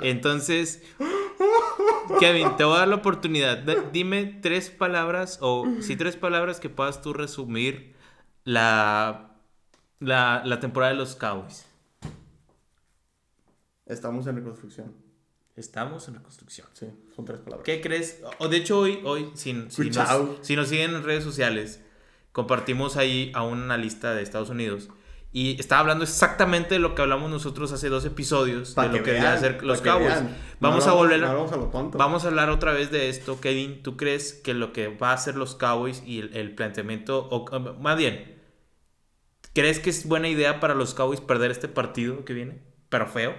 [0.00, 0.82] Entonces,
[2.20, 3.58] Kevin, te voy a dar la oportunidad.
[3.90, 7.94] Dime tres palabras, o sí, tres palabras que puedas tú resumir
[8.44, 9.31] la,
[10.02, 11.66] la, la temporada de los Cowboys.
[13.86, 14.94] Estamos en reconstrucción.
[15.54, 16.66] Estamos en reconstrucción.
[16.72, 17.64] Sí, son tres palabras.
[17.64, 18.22] ¿Qué crees?
[18.38, 20.08] O de hecho, hoy, hoy si, si, nos,
[20.40, 21.82] si nos siguen en redes sociales,
[22.32, 24.88] compartimos ahí a un analista de Estados Unidos.
[25.34, 29.04] Y estaba hablando exactamente de lo que hablamos nosotros hace dos episodios, Pa' de lo
[29.04, 30.22] que vean, deberían hacer los Cowboys.
[30.60, 31.96] Vamos No a volver no a, hablamos a lo tonto.
[31.98, 33.82] Vamos a hablar otra vez de esto, Kevin.
[33.82, 37.46] ¿Tú crees que lo que va a hacer los Cowboys y el, el planteamiento, o
[37.80, 38.31] más bien,
[39.54, 42.60] ¿crees que es buena idea para los Cowboys perder este partido que viene?
[42.88, 43.34] Pero feo.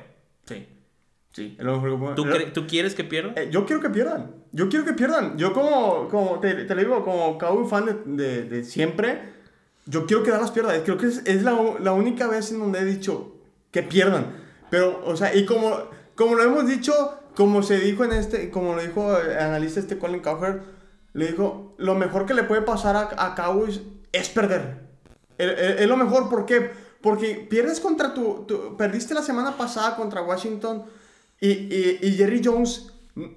[0.46, 0.68] Sí.
[1.32, 1.56] Sí.
[1.60, 3.34] Lo mejor ¿Tú, lo- ¿tú quieres que pierda?
[3.42, 4.32] Eh, yo quiero que pierdan.
[4.52, 5.38] Yo quiero que pierdan.
[5.38, 9.34] Yo como, como te, te lo digo, como Cowboy fan de, de, de siempre,
[9.88, 10.82] yo quiero que Dallas pierda.
[10.84, 13.36] Creo que es, es la, la única vez en donde he dicho
[13.72, 14.28] que pierdan.
[14.70, 15.76] Pero, o sea, y como,
[16.14, 16.94] como lo hemos dicho,
[17.36, 20.62] como se dijo en este, como lo dijo el analista este Colin Cowher,
[21.14, 24.83] le dijo, lo mejor que le puede pasar a, a Cowboys es perder.
[25.52, 26.72] Es, lo mejor, ¿por qué?
[27.02, 30.84] Porque pierdes contra tu, tu- Perdiste la semana pasada contra Washington
[31.40, 32.94] y, y, y Jerry Jones,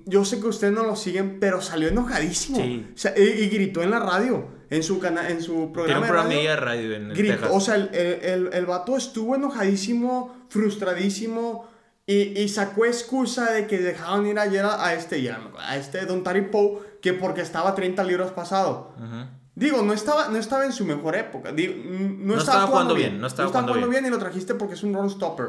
[0.07, 2.59] yo sé que ustedes no lo siguen, pero salió enojadísimo.
[2.59, 2.87] Sí.
[2.95, 6.01] O sea, y, y gritó en la radio, en su, cana en su Tiene programa.
[6.23, 6.57] un de radio.
[6.57, 7.51] radio en Gritó, Texas.
[7.53, 11.69] o sea, el, el, el, el vato estuvo enojadísimo, frustradísimo
[12.07, 16.23] y, y sacó excusa de que dejaron ir ayer a, a este, a este Don
[16.23, 18.93] Tari Poe, que porque estaba 30 libras pasado.
[18.97, 19.27] Ujú.
[19.57, 21.51] Digo, no estaba, no estaba en su mejor época.
[21.51, 24.05] Digo, no, No estaba jugando bien, no estaba jugando bien.
[24.07, 25.47] y lo trajiste porque es un run stopper.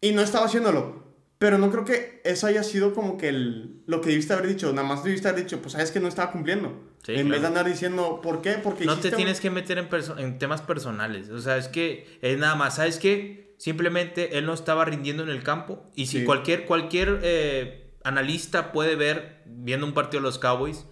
[0.00, 1.04] Y no estaba haciéndolo.
[1.38, 4.72] Pero no creo que eso haya sido como que el, lo que debiste haber dicho.
[4.72, 6.80] Nada más debiste haber dicho, pues sabes que no estaba cumpliendo.
[7.04, 7.46] Sí, en vez de claro.
[7.48, 8.52] andar diciendo, ¿por qué?
[8.52, 11.28] Porque No te hiciste un- tienes que meter en, en temas personales.
[11.28, 12.76] O sea, es que es nada más.
[12.76, 13.54] ¿Sabes qué?
[13.58, 15.84] Simplemente él no estaba rindiendo en el campo.
[15.94, 16.24] Y si Sí.
[16.24, 20.86] cualquier, cualquier eh, analista puede ver, viendo un partido de los Cowboys,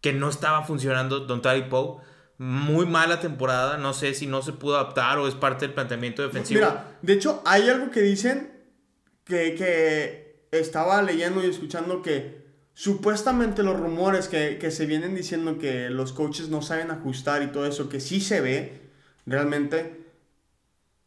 [0.00, 2.02] que no estaba funcionando Don Tari Poe.
[2.38, 3.78] Muy mala temporada.
[3.78, 6.60] No sé si no se pudo adaptar o es parte del planteamiento defensivo.
[6.60, 8.52] Mira, de hecho, hay algo que dicen
[9.24, 15.58] que, que estaba leyendo y escuchando que supuestamente los rumores que, que se vienen diciendo
[15.58, 18.82] que los coaches no saben ajustar y todo eso, que sí se ve
[19.26, 20.04] realmente,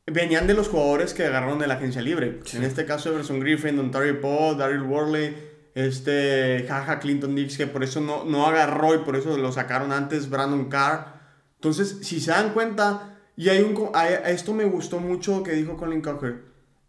[0.06, 2.40] venían de los jugadores que agarraron de la agencia libre.
[2.54, 7.84] En este caso, Everson Griffin, Ontario Poe, Daryl Worley, este, Jaja Clinton Dix, que por
[7.84, 11.20] eso no, no agarró y por eso lo sacaron antes, Brandon Carr.
[11.56, 15.78] Entonces, si se dan cuenta, y hay un, hay- esto me gustó mucho que dijo
[15.78, 16.44] Colin Cowher,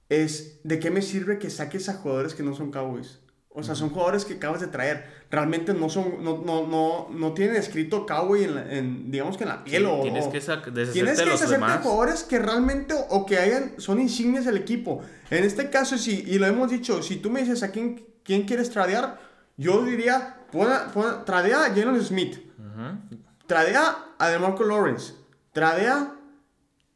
[0.08, 3.18] es de qué me sirve que saques a jugadores que no son Cowboys.
[3.54, 5.04] O sea, son jugadores que acabas de traer.
[5.30, 9.44] Realmente no son, no, no, no, no tienen escrito cowboy en, la- en, digamos que
[9.44, 10.00] en la piel Sí, o...
[10.00, 11.80] tienes que deshacerte Tienes que los de demás.
[11.82, 15.02] jugadores que realmente o que hayan, son insignias del equipo.
[15.30, 18.42] En este caso, sí, y lo hemos dicho, si tú me dices a quién, quién
[18.44, 19.18] quieres tradear,
[19.56, 23.18] yo diría, pon a- pon a- tradea a Jalen Smith, Ujú.
[23.46, 25.14] tradea a DeMarco Lawrence,
[25.52, 26.14] tradea...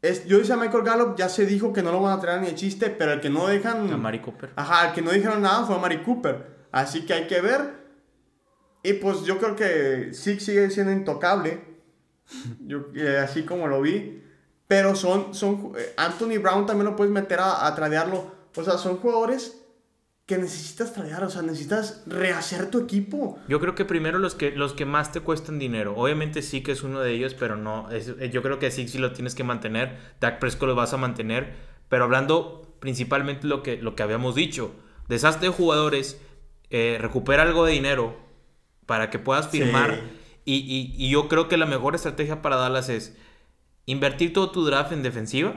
[0.02, 2.40] Es, yo decía a Michael Gallup, ya se dijo que no lo van a traer
[2.40, 3.92] ni de chiste, pero el que no dejan...
[3.92, 4.50] A Mari Cooper.
[4.54, 6.66] Ajá, el que no dijeron nada fue a Mari Cooper.
[6.70, 7.74] Así que hay que ver.
[8.84, 11.60] Y pues yo creo que Six sigue siendo intocable.
[12.60, 14.22] Yo, eh, así como lo vi.
[14.68, 18.30] Pero son, son eh, Anthony Brown también lo puedes meter a, a tradearlo.
[18.54, 19.60] O sea, son jugadores
[20.26, 21.22] que necesitas tradear.
[21.24, 23.38] O sea, necesitas rehacer tu equipo.
[23.48, 25.94] Yo creo que primero los que, los que más te cuestan dinero.
[25.96, 27.90] Obviamente sí que es uno de ellos, pero no.
[27.90, 29.98] es- eh, yo creo que sí, sí lo tienes que mantener.
[30.20, 31.54] Dak Prescott lo vas a mantener.
[31.88, 34.74] Pero hablando principalmente lo que, lo que habíamos dicho.
[35.08, 36.20] Deshazte de jugadores.
[36.70, 38.16] eh, recupera algo de dinero
[38.86, 40.00] para que puedas firmar.
[40.44, 43.16] Y, y- y yo creo que la mejor estrategia para Dallas es
[43.84, 45.54] invertir todo tu draft en defensiva.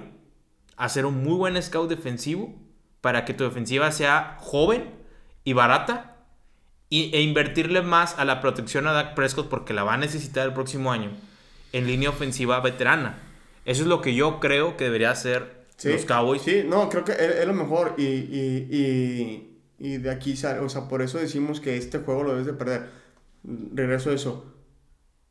[0.77, 2.55] Hacer un muy buen scout defensivo.
[3.01, 4.93] Para que tu defensiva sea joven
[5.43, 6.17] y barata
[6.89, 10.47] y, e invertirle más a la protección a Dak Prescott porque la va a necesitar
[10.47, 11.11] el próximo año
[11.71, 13.17] en línea ofensiva veterana.
[13.65, 16.41] Eso es lo que yo creo que debería hacer Sí, los Cowboys.
[16.41, 17.95] Sí, no, creo que es, es lo mejor.
[17.97, 20.59] Y, y, y, y de aquí sale.
[20.59, 22.89] O sea, por eso decimos que este juego lo debes de perder.
[23.43, 24.45] Regreso a eso.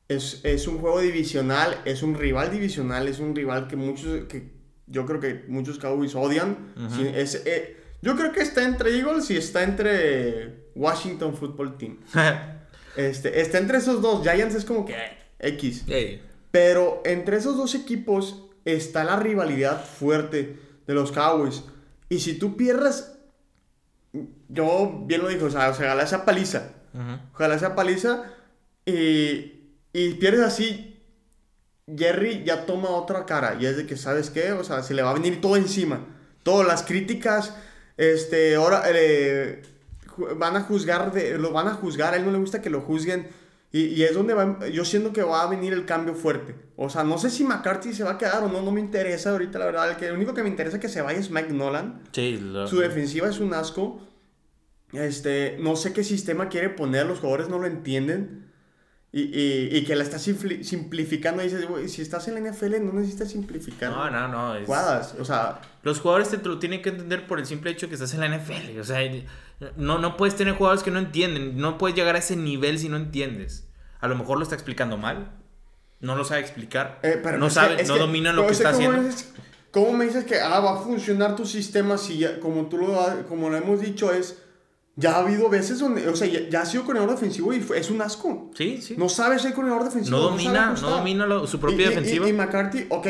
[0.08, 4.57] Es, es un juego divisional, es un rival divisional, es un rival que muchos, que
[4.90, 6.74] yo creo que muchos Cowboys odian.
[6.96, 11.98] Sí, es, eh, yo creo que está entre Eagles y está entre Washington Football Team.
[12.96, 14.22] Este, está entre esos dos.
[14.24, 15.84] Giants es como que eh, X.
[15.86, 16.20] Ey,
[16.50, 21.62] Pero entre esos dos equipos está la rivalidad fuerte de los Cowboys.
[22.08, 23.12] Y si tú pierdes,
[24.48, 26.72] yo bien lo dije, o sea, ojalá sea paliza.
[26.92, 27.20] ujú.
[27.34, 28.24] Ojalá sea paliza.
[28.84, 30.97] Y, y pierdes así,
[31.96, 33.56] Jerry ya toma otra cara.
[33.60, 34.52] Y es de que, ¿sabes qué?
[34.52, 36.04] O sea, se le va a venir todo encima.
[36.42, 37.54] Todas las críticas,
[37.96, 39.62] este, ahora eh,
[40.36, 42.14] van a juzgar, de, lo van a juzgar.
[42.14, 43.28] A él no le gusta que lo juzguen.
[43.70, 46.54] Y, y es donde va, yo siento que va a venir el cambio fuerte.
[46.76, 49.30] O sea, no sé si McCarthy se va a quedar o no, no me interesa
[49.30, 49.90] ahorita, la verdad.
[49.90, 52.00] El, que, el único que me interesa que se vaya es Mike Nolan.
[52.12, 54.00] Sí, lo- Su defensiva es un asco.
[54.92, 58.47] Este, no sé qué sistema quiere poner, los jugadores no lo entienden.
[59.18, 61.42] Y, y, y que la está simpli- simplificando.
[61.42, 64.54] Dices, güey, si estás en la NFL no necesitas simplificar No, no, no.
[64.56, 65.14] es- jugadas.
[65.18, 68.14] O sea, Los jugadores te lo tienen que entender por el simple hecho que estás
[68.14, 68.78] en la NFL.
[68.80, 68.98] O sea,
[69.76, 71.56] no, no puedes tener jugadores que no entienden.
[71.56, 73.66] No puedes llegar a ese nivel si no entiendes.
[74.00, 75.32] A lo mejor lo está explicando mal.
[76.00, 77.00] No lo sabe explicar.
[77.02, 78.76] eh, pero no es que- sabe, es no que- domina lo que es que está
[78.76, 79.08] ¿cómo haciendo.
[79.08, 79.32] dices-
[79.70, 83.26] ¿Cómo me dices que ah, va a funcionar tu sistema si ya, como tú lo,
[83.28, 84.38] como lo hemos dicho, es.
[85.00, 87.78] Ya ha habido veces donde, o sea, ya, ya ha sido coordinador defensivo y fue-
[87.78, 88.50] es un asco.
[88.54, 88.96] Sí, sí.
[88.98, 90.16] No sabe ser coordinador defensivo.
[90.16, 90.90] No domina, no ajustar.
[90.90, 92.26] domina lo- su Y- propia y- defensiva.
[92.26, 93.06] Y, y McCarthy, ok,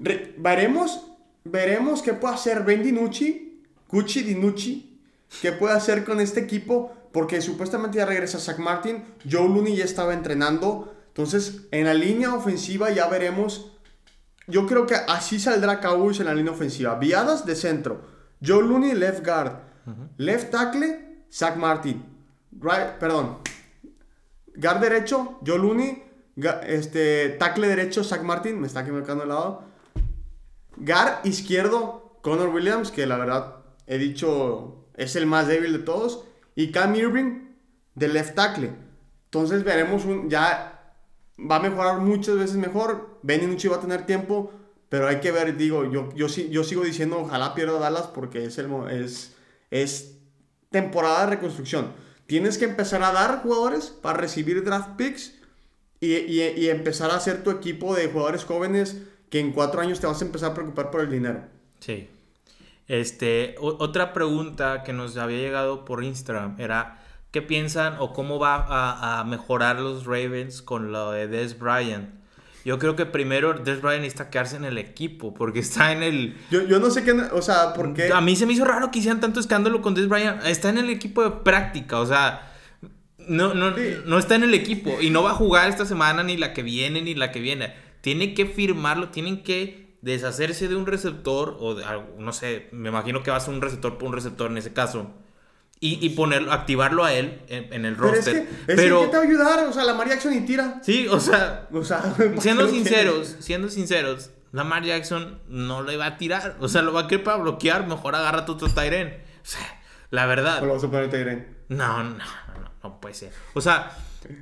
[0.00, 1.00] re- veremos,
[1.44, 5.00] veremos qué puede hacer Ben DiNucci, Gucci DiNucci,
[5.40, 9.84] qué puede hacer con este equipo, porque supuestamente ya regresa Zach Martin, Joe Looney ya
[9.84, 13.72] estaba entrenando, entonces en la línea ofensiva ya veremos,
[14.46, 18.02] yo creo que así saldrá Cowboys en la línea ofensiva, viadas de centro,
[18.44, 19.52] Joe Looney left guard,
[20.18, 22.04] left tackle, Zach Martin,
[22.60, 23.38] right, perdón,
[24.56, 26.02] Guard derecho, Joe Looney.
[26.66, 28.60] Este, tackle derecho, Zach Martin.
[28.60, 29.64] Me está equivocando el lado.
[30.76, 36.24] Guard izquierdo, Connor Williams, que la verdad he dicho es el más débil de todos.
[36.54, 37.48] Y Cam Irving
[37.94, 38.72] de left tackle.
[39.24, 40.30] Entonces veremos un.
[40.30, 40.94] Ya
[41.38, 43.18] va a mejorar muchas veces mejor.
[43.22, 44.52] Benny Nucci va a tener tiempo.
[44.88, 48.58] Pero hay que ver, digo, yo, yo, yo sigo diciendo ojalá pierda Dallas porque es,
[48.58, 49.34] el, es,
[49.72, 50.13] es
[50.74, 51.92] temporada de reconstrucción.
[52.26, 55.32] Tienes que empezar a dar jugadores para recibir draft picks
[56.00, 60.20] y, empezar a hacer tu equipo de jugadores jóvenes que en cuatro años te vas
[60.20, 61.44] a empezar a preocupar por el dinero.
[61.78, 62.08] Sí.
[62.88, 68.56] Este, otra pregunta que nos había llegado por Instagram era ¿qué piensan o cómo va
[68.56, 72.10] a, a mejorar los Ravens con lo de Des Bryant?
[72.64, 76.36] Yo creo que primero Des Bryant necesita quedarse en el equipo porque está en el...
[76.50, 78.10] Yo, yo no sé qué, o sea, por qué.
[78.12, 80.44] A mí se me hizo raro que hicieran tanto escándalo con Des Bryant.
[80.46, 82.50] Está en el equipo de práctica, o sea,
[83.28, 83.96] no, no, Sí.
[84.06, 86.62] no está en el equipo y no va a jugar esta semana ni la que
[86.62, 87.74] viene ni la que viene.
[88.00, 91.84] Tiene que firmarlo, tienen que deshacerse de un receptor o de
[92.18, 94.72] no sé, me imagino que va a ser un receptor por un receptor en ese
[94.72, 95.10] caso.
[95.80, 98.34] Y, y ponerlo, activarlo a él en, en el pero es roster.
[98.46, 99.64] que, es Pero, que ¿qué te va a ayudar?
[99.68, 100.80] O sea, la María Jackson y tira.
[100.82, 105.96] sí, o sea, O sea, ¿por qué siendo sinceros, siendo sinceros, Lamar Jackson no le
[105.96, 106.56] va a tirar.
[106.60, 107.86] O sea, lo va a querer para bloquear.
[107.88, 109.08] Mejor agarra tu otro Tyren.
[109.42, 110.62] O sea, La verdad.
[110.62, 111.56] ¿O lo vas a poner Tyren?
[111.68, 113.32] No, no, no, no puede ser.
[113.54, 113.90] O sea,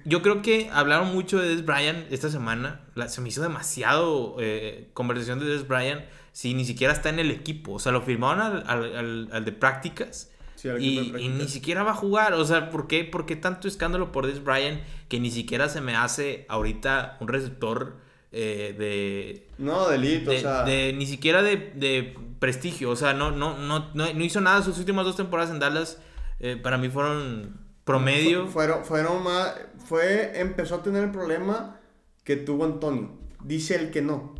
[0.05, 2.83] yo creo que hablaron mucho de Des Bryant esta semana.
[3.09, 6.03] se me hizo demasiado eh, conversación de Des Bryant
[6.33, 7.72] si ni siquiera está en el equipo.
[7.72, 10.30] O sea, lo firmaron al, de prácticas.
[10.64, 12.34] Y, ni siquiera va a jugar.
[12.34, 15.80] O sea, ¿por qué, ¿por qué tanto escándalo por Des Bryant que ni siquiera se
[15.80, 17.96] me hace ahorita un receptor
[18.32, 19.48] eh, de...
[19.58, 20.64] No, de elite, o sea...
[20.64, 22.90] De, ni siquiera de, prestigio.
[22.90, 25.98] O sea, no, no, no, no, hizo nada sus últimas dos temporadas en Dallas.
[26.40, 28.48] Eh, para mí fueron promedio.
[28.48, 29.54] fueron, fueron más...
[29.84, 31.80] Fue, empezó a tener el problema
[32.24, 33.10] que tuvo Antonio.
[33.44, 34.34] Dice él que no.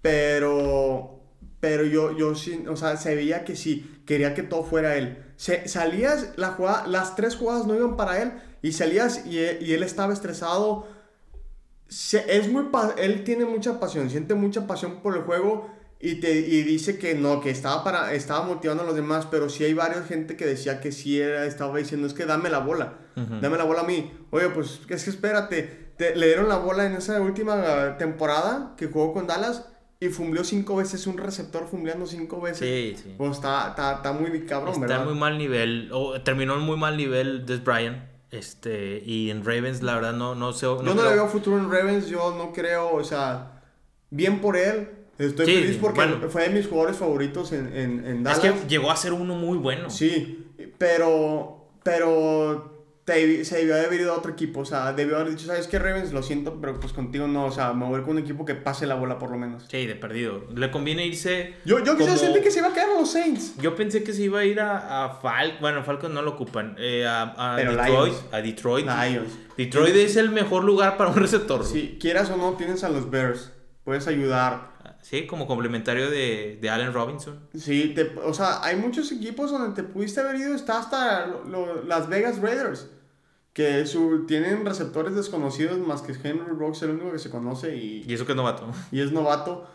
[0.00, 1.15] Pero,
[1.66, 5.18] pero yo, yo sí, o sea, se veía que sí, quería que todo fuera él.
[5.34, 9.72] Se, salías, la jugada, las tres jugadas no iban para él y salías y, y
[9.72, 10.86] él estaba estresado.
[11.88, 16.62] es muy, él tiene mucha pasión, siente mucha pasión por el juego y, te, y
[16.62, 20.06] dice que no, que estaba, para, estaba motivando a los demás, pero sí hay varias
[20.06, 23.64] gente que decía que sí era, estaba diciendo, es que dame la bola, dame la
[23.64, 24.12] bola a mí.
[24.30, 29.12] Oye, pues es que espérate, le dieron la bola en esa última temporada que jugó
[29.12, 29.64] con Dallas
[29.98, 32.58] y fumbleó cinco veces, un receptor fumbleando cinco veces.
[32.58, 33.14] Sí, sí.
[33.16, 34.96] Pues está, está, está muy cabrón, está ¿verdad?
[34.98, 37.98] Está muy mal nivel, o terminó en muy mal nivel Des Bryant.
[38.30, 40.66] Este, y en Ravens, la verdad, no, no sé.
[40.66, 43.62] yo no le veo futuro en Ravens, yo no creo, o sea,
[44.10, 44.90] bien por él.
[45.18, 48.44] Estoy feliz porque fue de mis jugadores favoritos en, en, en Dallas.
[48.44, 49.88] Es que llegó a ser uno muy bueno.
[49.88, 52.75] Sí, pero, pero
[53.06, 54.60] se debió haber ido a otro equipo.
[54.60, 56.12] O sea, debió haber dicho, ¿sabes qué, Ravens?
[56.12, 57.46] Lo siento, pero pues contigo no.
[57.46, 59.64] O sea, me voy con un equipo que pase la bola por lo menos.
[59.68, 60.44] Sí, de perdido.
[60.54, 61.54] Le conviene irse.
[61.64, 62.16] Yo, yo como...
[62.16, 63.56] sentí que se iba a quedar a los Saints.
[63.58, 65.60] Yo pensé que se iba a ir a, a Falcon.
[65.60, 66.74] Bueno, Falcon no lo ocupan.
[66.78, 68.14] Eh, a, a Detroit.
[68.32, 68.86] A Detroit.
[68.86, 69.32] Lions.
[69.56, 71.64] Detroit es el mejor lugar para un receptor.
[71.64, 73.52] Si quieras o no, tienes a los Bears.
[73.84, 74.74] Puedes ayudar.
[75.00, 77.38] Sí, como complementario de, de Allen Robinson.
[77.54, 80.54] Sí, te, o sea, hay muchos equipos donde te pudiste haber ido.
[80.56, 81.28] Está hasta
[81.86, 82.90] las Vegas Raiders
[83.56, 88.04] que su, tienen receptores desconocidos más que Henry Rocks, el único que se conoce y...
[88.06, 88.66] Y eso que es novato.
[88.92, 89.66] Y es novato,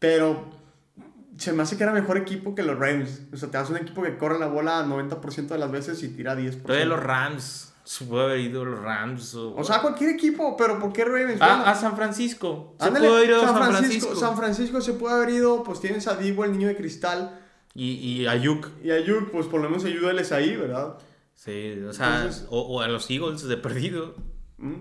[0.00, 0.46] pero
[1.36, 3.20] se me hace que era mejor equipo que los Rams.
[3.32, 6.08] O sea, te das un equipo que corre la bola 90% de las veces y
[6.08, 6.62] tira 10%.
[6.66, 7.72] Pero de los Rams.
[7.84, 9.36] Se puede haber ido los Rams.
[9.36, 11.40] O, o sea, cualquier equipo, pero ¿por qué Ravens?
[11.40, 12.74] Ah, a San Francisco.
[12.80, 14.16] Se puede haber ido San, San Francisco.
[14.16, 17.38] San Francisco se puede haber ido, pues tienes a Divo, el niño de cristal.
[17.72, 18.68] Y, y a Yuk.
[18.82, 20.98] Y a Yuk, pues por lo menos ayúdales ahí, ¿verdad?
[21.38, 24.16] Sí, o sea, o, a los Eagles de perdido.
[24.56, 24.74] Mm,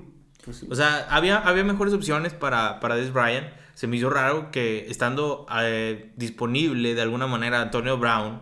[0.43, 3.45] pues o sea, había, había mejores opciones para, para Des Bryant.
[3.75, 8.41] Se me hizo raro que estando eh, disponible de alguna manera Antonio Brown,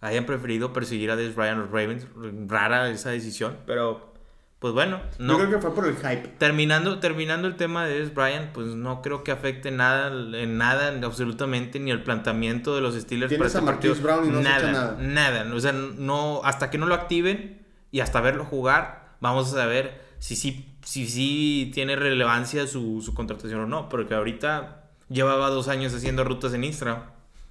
[0.00, 2.08] hayan preferido perseguir a Des Bryant los Ravens.
[2.48, 4.12] Rara esa decisión, pero
[4.58, 5.34] pues bueno, no.
[5.34, 6.28] Yo creo que fue por el hype.
[6.38, 10.98] Terminando, terminando el tema de Des Bryant, pues no creo que afecte nada, en nada,
[11.04, 13.94] absolutamente, ni el planteamiento de los Steelers para este partido.
[13.96, 14.96] Brown y no nada, nada.
[14.98, 15.54] Nada.
[15.54, 20.00] O sea, no, hasta que no lo activen y hasta verlo jugar, vamos a saber
[20.18, 23.88] si sí si, si, tiene relevancia su, su contratación o no.
[23.88, 27.02] Porque ahorita llevaba dos años haciendo rutas en Instagram.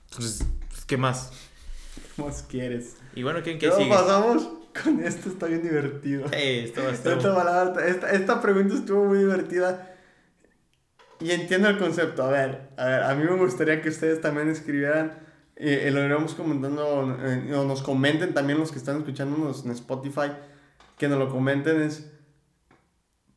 [0.10, 1.32] Entonces, pues, ¿qué más?
[2.16, 2.96] ¿Qué más quieres?
[3.14, 3.90] Y bueno, ¿quién qué sigue?
[3.90, 4.50] pasamos?
[4.84, 6.26] Con esto está bien divertido.
[6.32, 9.96] esto esta, esta, pregunta estuvo muy divertida.
[11.20, 12.24] Y entiendo el concepto.
[12.24, 15.18] A ver, a ver, a mí me gustaría que ustedes también escribieran,
[15.56, 20.32] eh, lo iremos comentando, eh, o nos comenten también los que están escuchándonos en Spotify,
[20.98, 22.12] que nos lo comenten es,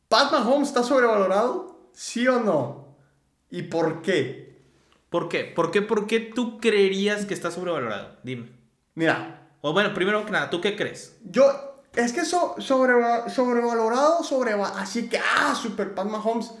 [0.09, 1.89] ¿Pat Mahomes está sobrevalorado?
[1.93, 2.97] ¿Sí o no?
[3.49, 4.59] ¿Y por qué?
[5.09, 5.43] ¿Por qué?
[5.43, 8.17] ¿Por qué, por qué tú creerías que está sobrevalorado?
[8.23, 8.49] Dime.
[8.95, 11.17] Mira, o bueno, primero que nada, ¿tú qué crees?
[11.23, 11.43] Yo,
[11.95, 12.93] es que so, sobre,
[13.29, 16.51] sobrevalorado, sobre, así que, ah, Super Pat Mahomes,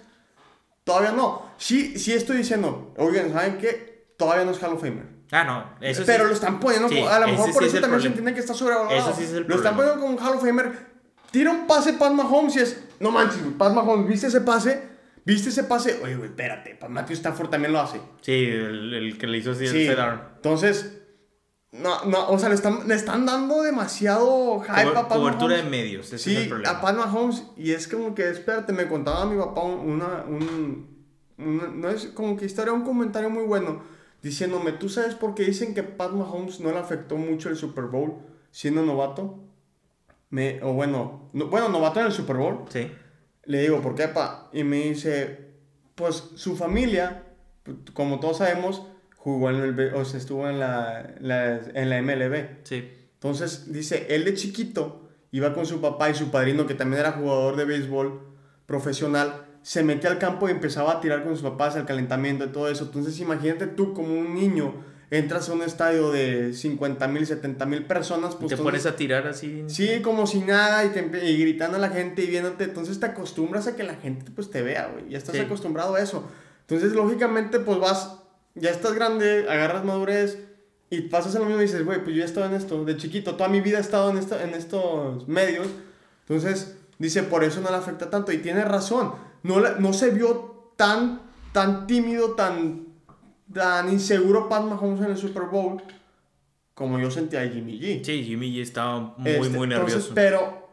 [0.83, 1.51] todavía no.
[1.57, 4.13] Sí, sí estoy diciendo, oigan, ¿saben qué?
[4.17, 5.19] Todavía no es Hall of Famer.
[5.31, 8.33] Ah, no, eso Pero lo están poniendo, a lo mejor por eso también se entiende
[8.33, 8.99] que está sobrevalorado.
[8.99, 10.89] Eso sí es el Lo están poniendo como un Hall of Famer.
[11.31, 14.89] Tira un pase Pat Mahomes y es, no manches, Pat Mahomes, ¿viste ese pase?
[15.23, 15.99] ¿Viste ese pase?
[16.03, 18.01] Oye, güey, espérate, Matthew Stafford también lo hace.
[18.21, 19.85] Sí, el, que le hizo así sí.
[19.85, 20.98] el Entonces,
[21.71, 25.63] no, no, o sea, le están, le están dando demasiado hype a Pat Cobertura de
[25.63, 26.77] medios, ese sí, es el problema.
[26.77, 30.87] a Pat Mahomes, y es como que, espérate, me contaba mi papá una, un,
[31.37, 33.81] no es como que historia, un comentario muy bueno,
[34.21, 37.85] diciéndome, ¿tú sabes por qué dicen que Pat Mahomes no le afectó mucho el Super
[37.85, 38.15] Bowl
[38.51, 39.39] siendo novato?
[40.31, 42.65] Me, o bueno, bueno, novato en el Super Bowl.
[42.69, 42.91] Sí.
[43.45, 44.49] Le digo, ¿por qué, pa?
[44.53, 45.53] Y me dice,
[45.95, 47.23] pues su familia,
[47.93, 48.83] como todos sabemos,
[49.19, 52.63] jugó en el, o sea, estuvo en la, en la MLB.
[52.63, 52.89] Sí.
[53.13, 57.11] Entonces, dice, él de chiquito iba con su papá y su padrino, que también era
[57.11, 58.21] jugador de béisbol
[58.65, 62.49] profesional, se metía al campo y empezaba a tirar con sus papás, el calentamiento y
[62.49, 62.85] todo eso.
[62.85, 64.73] Entonces, imagínate tú como un niño
[65.11, 68.51] entras a un estadio de 50 mil, 70 mil personas, pues...
[68.51, 69.65] Te pones a tirar así.
[69.67, 72.63] Sí, como si nada y, te, y, gritando a la gente y viéndote.
[72.63, 75.09] Entonces te acostumbras a que la gente pues te vea, güey.
[75.09, 76.29] Ya estás acostumbrado a eso.
[76.61, 78.18] Entonces, lógicamente, pues vas,
[78.55, 80.39] ya estás grande, agarras madurez
[80.89, 82.83] y pasas en lo mismo y dices, güey, pues yo he estado en esto.
[82.85, 85.67] De chiquito, toda mi vida he estado en, esto, en estos medios.
[86.27, 88.31] Entonces, dice, por eso no le afecta tanto.
[88.31, 89.13] Y tiene razón.
[89.43, 91.21] No, no se vio tan,
[91.53, 92.89] tan tímido, tan
[93.53, 95.81] tan inseguro Pat Mahomes en el Super Bowl
[96.73, 98.05] como yo sentía a Jimmy G.
[98.05, 100.13] Sí, Jimmy G estaba muy, este, muy nervioso.
[100.15, 100.69] pero,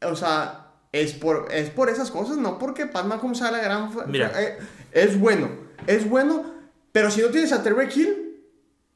[0.00, 3.90] o sea, es por, es por esas cosas, no porque Pat Mahomes sea la gran...
[4.06, 4.32] Mira.
[4.40, 4.56] Eh,
[4.92, 5.50] es bueno,
[5.86, 6.42] es bueno,
[6.96, 8.40] pero si no tienes a Terry Hill,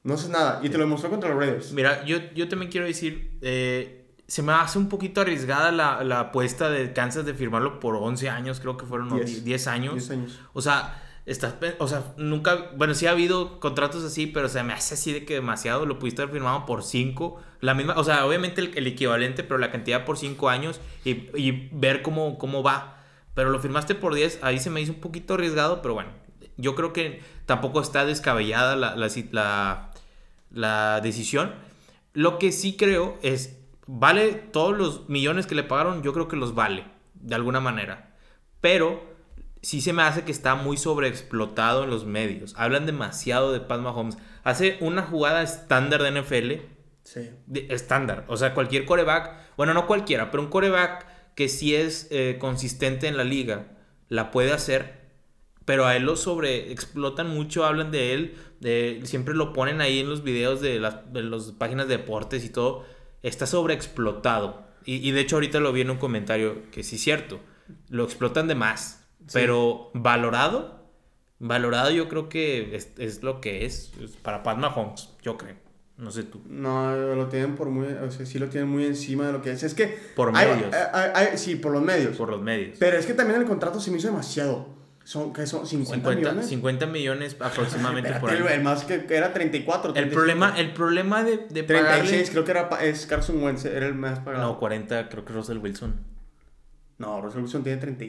[0.05, 0.61] no haces nada.
[0.63, 1.73] Y te lo demostró contra los Raiders.
[1.73, 6.21] Mira, yo, yo también quiero decir, eh, se me hace un poquito arriesgada la, la,
[6.21, 9.95] apuesta de Kansas de firmarlo por 11 años, creo que fueron 10 años.
[9.95, 10.41] 10 años.
[10.55, 14.73] O sea Estás, o sea, nunca, bueno, sí ha habido contratos así, pero se me
[14.73, 18.25] hace así de que demasiado, lo pudiste haber firmado por cinco, la misma, o sea,
[18.25, 23.05] obviamente el, equivalente, pero la cantidad por cinco años y, y, ver cómo, cómo va.
[23.35, 26.11] Pero lo firmaste por 10, ahí se me hizo un poquito arriesgado, pero bueno,
[26.61, 29.91] yo creo que tampoco está descabellada la, la, la,
[30.51, 31.55] la decisión.
[32.13, 36.37] Lo que sí creo es, vale todos los millones que le pagaron, yo creo que
[36.37, 36.85] los vale,
[37.15, 38.15] de alguna manera.
[38.61, 39.03] Pero
[39.63, 42.55] sí se me hace que está muy sobreexplotado en los medios.
[42.57, 44.19] Hablan demasiado de Pat Mahomes.
[44.43, 46.53] Hace una jugada estándar de NFL.
[47.03, 47.31] Sí.
[47.71, 48.25] estándar.
[48.29, 53.09] O sea, cualquier coreback, bueno, no cualquiera, pero un coreback que sí es eh, consistente
[53.09, 53.69] en la liga,
[54.09, 55.00] la puede hacer.
[55.71, 60.11] Pero a él lo sobreexplotan mucho, hablan de él, de, siempre lo ponen ahí en
[60.11, 62.85] los videos de las, de las páginas de deportes y todo.
[63.23, 64.65] Está sobreexplotado.
[64.85, 67.39] Y, y de hecho ahorita lo vi en un comentario que sí es cierto.
[67.89, 69.07] Lo explotan de más.
[69.33, 70.89] Pero valorado,
[71.39, 73.93] valorado yo creo que es, lo que es,
[74.23, 75.55] para Pat Mahomes, yo creo.
[75.99, 76.41] No sé tú.
[76.49, 79.53] No, lo tienen por muy, o sea, sí lo tienen muy encima de lo que
[79.53, 79.63] es.
[79.63, 79.87] Es que...
[80.17, 80.75] Por medios.
[81.37, 82.17] sí, por los medios.
[82.17, 82.77] Por los medios.
[82.81, 84.80] Pero es que también el contrato se me hizo demasiado.
[85.05, 85.67] Son, ¿qué son?
[85.67, 86.49] 50, millones.
[86.49, 88.49] 50 millones aproximadamente por año.
[88.49, 89.95] El más que era 34.
[89.95, 93.95] El problema, el problema de, de 36, creo que era es Carson Wentz, era el
[93.95, 94.45] más pagado.
[94.45, 95.97] No, 40, creo que Russell Wilson.
[96.99, 98.05] No, Russell Wilson tiene 30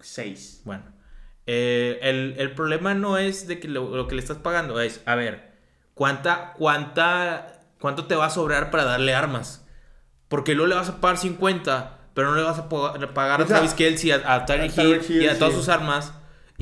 [0.00, 0.62] 6.
[0.64, 0.84] Bueno,
[1.46, 5.52] eh, el, problema no es de que lo, que le estás pagando, es, a ver,
[5.94, 9.64] ¿cuánta, cuánta, ¿cuánto te va a sobrar para darle armas?
[10.28, 13.74] Porque luego le vas a pagar 50, pero no le vas a pagar a Travis
[13.74, 16.12] Kelsey, a, a Hill y a todas sus armas.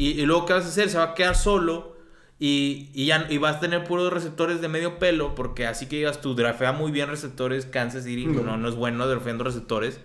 [0.02, 0.90] Y, luego, ¿qué vas a hacer?
[0.90, 1.96] Se va a quedar solo.
[2.40, 5.96] Y, y, ya, y vas a tener puros receptores de medio pelo, porque así que
[5.96, 10.00] digas tú, drafea muy bien receptores, Kansas City, no, no es bueno drafeando receptores.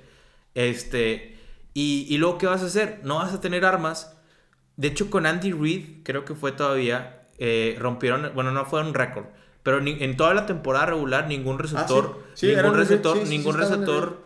[0.54, 1.40] Este,
[1.74, 3.00] y, luego, ¿qué vas a hacer?
[3.04, 4.16] No vas a tener armas.
[4.76, 8.94] De hecho, con Andy Reid, creo que fue todavía, eh, rompieron, bueno, no fue un
[8.94, 9.26] récord,
[9.64, 14.24] pero en toda la temporada regular ningún receptor, ningún receptor, ningún receptor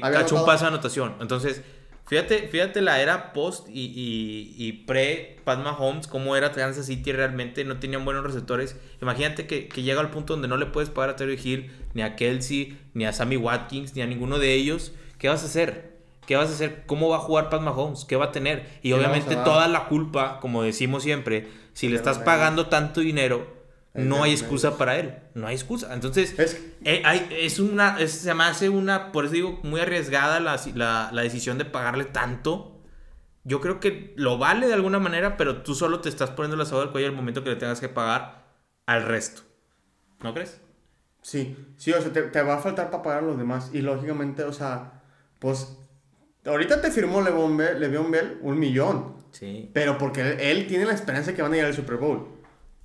[0.00, 1.16] cachó un pase de anotación.
[1.20, 1.62] Entonces,
[2.06, 7.64] fíjate, fíjate la era post y, y, pre Pat Mahomes, cómo era Kansas City realmente,
[7.64, 8.76] no tenían buenos receptores.
[9.00, 12.02] Imagínate que, que, llega al punto donde no le puedes pagar a Terry Hill, ni
[12.02, 14.92] a Kelsey, ni a Sammy Watkins, ni a ninguno de ellos.
[15.18, 15.94] ¿Qué vas a hacer?
[16.26, 16.84] ¿Qué vas a hacer?
[16.86, 18.04] ¿Cómo va a jugar Pat Mahomes?
[18.04, 18.66] ¿Qué va a tener?
[18.82, 23.46] Y obviamente toda la culpa, como decimos siempre, si le estás pagando tanto dinero,
[23.94, 25.14] no hay excusa para él.
[25.34, 25.94] No hay excusa.
[25.94, 31.22] Entonces, es, eh, es una, se me hace una, por eso digo, muy arriesgada la,
[31.22, 32.82] decisión de pagarle tanto.
[33.44, 36.64] Yo creo que lo vale de alguna manera, pero tú solo te estás poniendo la
[36.64, 38.44] soga del cuello al momento que le tengas que pagar
[38.86, 39.42] al resto.
[40.22, 40.60] ¿No crees?
[41.22, 43.70] Sí, sí, o sea, te, te va a faltar para pagar a los demás.
[43.72, 45.02] Y lógicamente, o sea,
[45.38, 45.78] pues
[46.46, 49.14] Ahorita te firmó Le'Veon Bell, Bell un millón.
[49.30, 49.70] Sí.
[49.72, 52.28] Pero porque él, tiene la esperanza que van a llegar al Super Bowl.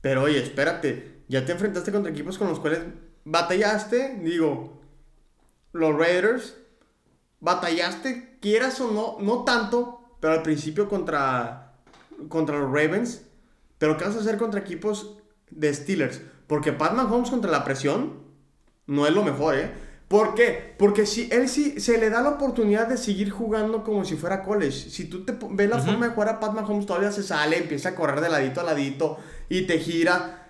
[0.01, 1.23] Pero oye, espérate.
[1.27, 2.79] Ya te enfrentaste contra equipos con los cuales
[3.25, 4.19] batallaste.
[4.23, 4.81] Digo,
[5.73, 6.55] los Raiders.
[7.41, 10.01] Batallaste, quieras o no, no tanto.
[10.19, 11.73] Pero al principio contra,
[12.27, 13.23] contra los Ravens.
[13.77, 15.17] Pero ¿qué vas a hacer contra equipos
[15.49, 16.21] de Steelers?
[16.47, 18.23] Porque Pat Mahomes contra la presión
[18.87, 19.71] no es lo mejor, ¿eh?
[20.09, 20.73] ¿Por qué?
[20.79, 24.41] Porque si él sí se le da la oportunidad de seguir jugando como si fuera
[24.43, 24.89] college.
[24.89, 27.89] Si tú te ves la forma de jugar a Pat Mahomes, todavía se sale, empieza
[27.89, 30.47] a correr de ladito a ladito y te gira.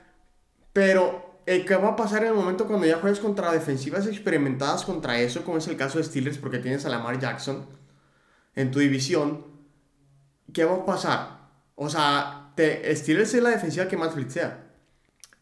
[0.71, 4.85] Pero, eh, ¿qué va a pasar en el momento cuando ya juegues contra defensivas experimentadas
[4.85, 7.65] contra eso, como es el caso de Steelers, porque tienes a Lamar Jackson
[8.55, 9.45] en tu división?
[10.53, 11.49] ¿Qué va a pasar?
[11.75, 14.69] O sea, te, Steelers es la defensiva que más blitzea.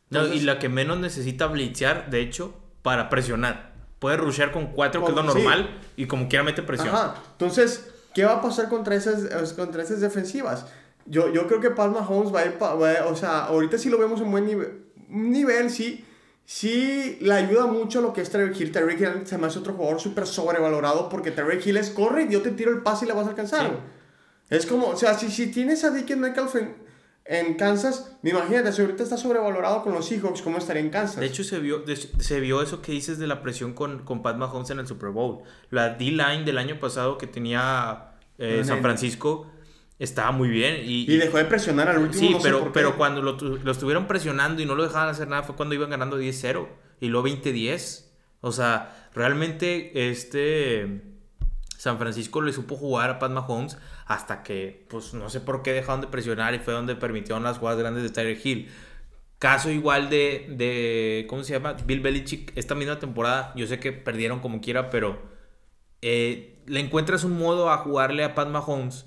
[0.09, 3.76] no, y la que menos necesita blitzear, de hecho, para presionar.
[3.99, 6.89] Puede rushear con cuatro, que es lo normal, y como quiera mete presión.
[6.89, 7.15] Ajá.
[7.31, 10.65] Entonces, ¿qué va a pasar contra esas, contra esas defensivas?
[11.05, 14.21] Yo, yo creo que Palma Holmes va a ir, o sea, ahorita sí lo vemos
[14.21, 16.05] en buen nivel, nivel, sí,
[16.45, 18.71] sí le ayuda mucho lo que es Terry Hill.
[18.71, 22.29] Terry Hill se me hace otro jugador súper sobrevalorado porque Terry Hill es corre y
[22.29, 23.67] yo te tiro el pase y le vas a alcanzar.
[23.67, 23.73] Sí.
[24.49, 26.86] Es como, o sea, si, si tienes a Deacon Metcalf en,
[27.29, 31.17] en Kansas, imagínate, si ahorita está sobrevalorado con los Seahawks, ¿cómo estaría en Kansas?
[31.19, 34.21] De hecho, se vio, de- se vio eso que dices de la presión con, con
[34.21, 35.39] Pat Mahomes en el Super Bowl.
[35.69, 38.81] La D-line del año pasado que tenía eh, San.
[38.81, 39.51] Francisco
[39.99, 40.77] estaba muy bien.
[40.85, 42.19] Y, y dejó de presionar al último.
[42.27, 45.43] Sí, no pero, pero cuando lo, lo estuvieron presionando y no lo dejaban hacer nada
[45.43, 46.67] fue cuando iban ganando 10-0
[47.01, 48.05] y luego 20-10.
[48.41, 51.01] O sea, realmente este
[51.77, 53.77] San Francisco le supo jugar a Pat Mahomes
[54.07, 57.57] hasta que, pues no sé por qué dejaron de presionar y fue donde permitieron las
[57.57, 58.69] jugadas grandes de Tyler Hill.
[59.37, 61.73] Caso igual de, de, ¿cómo se llama?
[61.73, 65.21] Bill Belichick, esta misma temporada, yo sé que perdieron como quiera, pero
[66.01, 69.05] eh, le encuentras un modo a jugarle a Pat Mahomes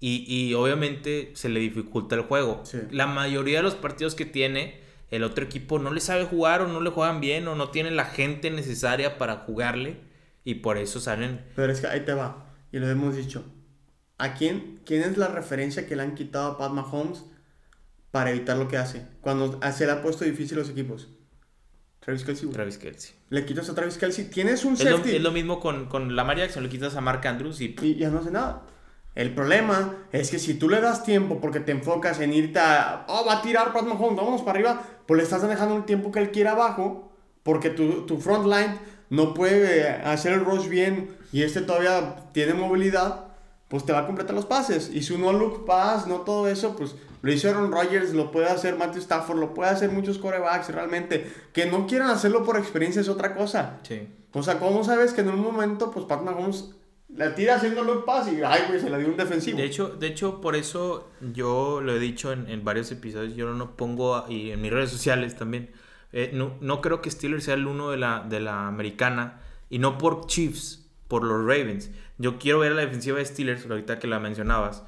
[0.00, 2.62] y, y obviamente se le dificulta el juego.
[2.64, 2.78] Sí.
[2.90, 4.80] La mayoría de los partidos que tiene,
[5.10, 7.94] el otro equipo no le sabe jugar o no le juegan bien o no tienen
[7.96, 10.00] la gente necesaria para jugarle
[10.44, 11.46] y por eso salen...
[11.54, 12.46] Pero es que ahí te va.
[12.72, 13.44] Y lo hemos dicho.
[14.22, 17.24] ¿A quién, quién es la referencia que le han quitado a Pat Mahomes
[18.12, 19.04] para evitar lo que hace?
[19.20, 21.08] Cuando se le ha puesto difícil los equipos.
[21.98, 22.44] Travis Kelsey.
[22.44, 22.54] güey.
[22.54, 23.14] Travis Kelsey.
[23.30, 24.26] Le quitas a Travis Kelsey.
[24.26, 25.16] Tienes un Es lo, safety.
[25.16, 27.74] es lo mismo con, con Lamar Jackson, le quitas a Mark Andrews y...
[27.82, 28.62] Y ya no hace nada.
[29.16, 33.04] El problema es que si tú le das tiempo porque te enfocas en irte a.
[33.08, 34.82] Oh, va a tirar Pat Mahomes, vámonos para arriba.
[35.06, 37.12] Pues le estás dejando el tiempo que él quiera abajo.
[37.42, 38.78] Porque tu, tu front line
[39.10, 41.10] no puede hacer el rush bien.
[41.32, 43.31] Y este todavía tiene movilidad.
[43.72, 44.90] Pues te va a completar los pases.
[44.92, 48.46] Y su no look pass, no todo eso, pues lo hizo Aaron Rodgers, lo puede
[48.46, 51.32] hacer Matthew Stafford, lo puede hacer muchos corebacks realmente.
[51.54, 53.78] Que no quieran hacerlo por experiencia es otra cosa.
[53.84, 54.06] Sí.
[54.34, 56.72] O sea, ¿cómo sabes que en un momento, pues Pat Mahomes
[57.16, 59.56] la tira haciéndole un pase y, ay, güey, se la dio un defensivo?
[59.56, 63.54] De hecho, de hecho, por eso yo lo he dicho en, en varios episodios, yo
[63.54, 65.70] no pongo, a- y en mis redes sociales también,
[66.12, 69.78] eh, no, no creo que Steelers sea el uno de la, de la americana, y
[69.78, 70.81] no por Chiefs,
[71.12, 71.90] por los Ravens.
[72.16, 74.82] Yo quiero ver a la defensiva de Steelers, ahorita que la mencionabas,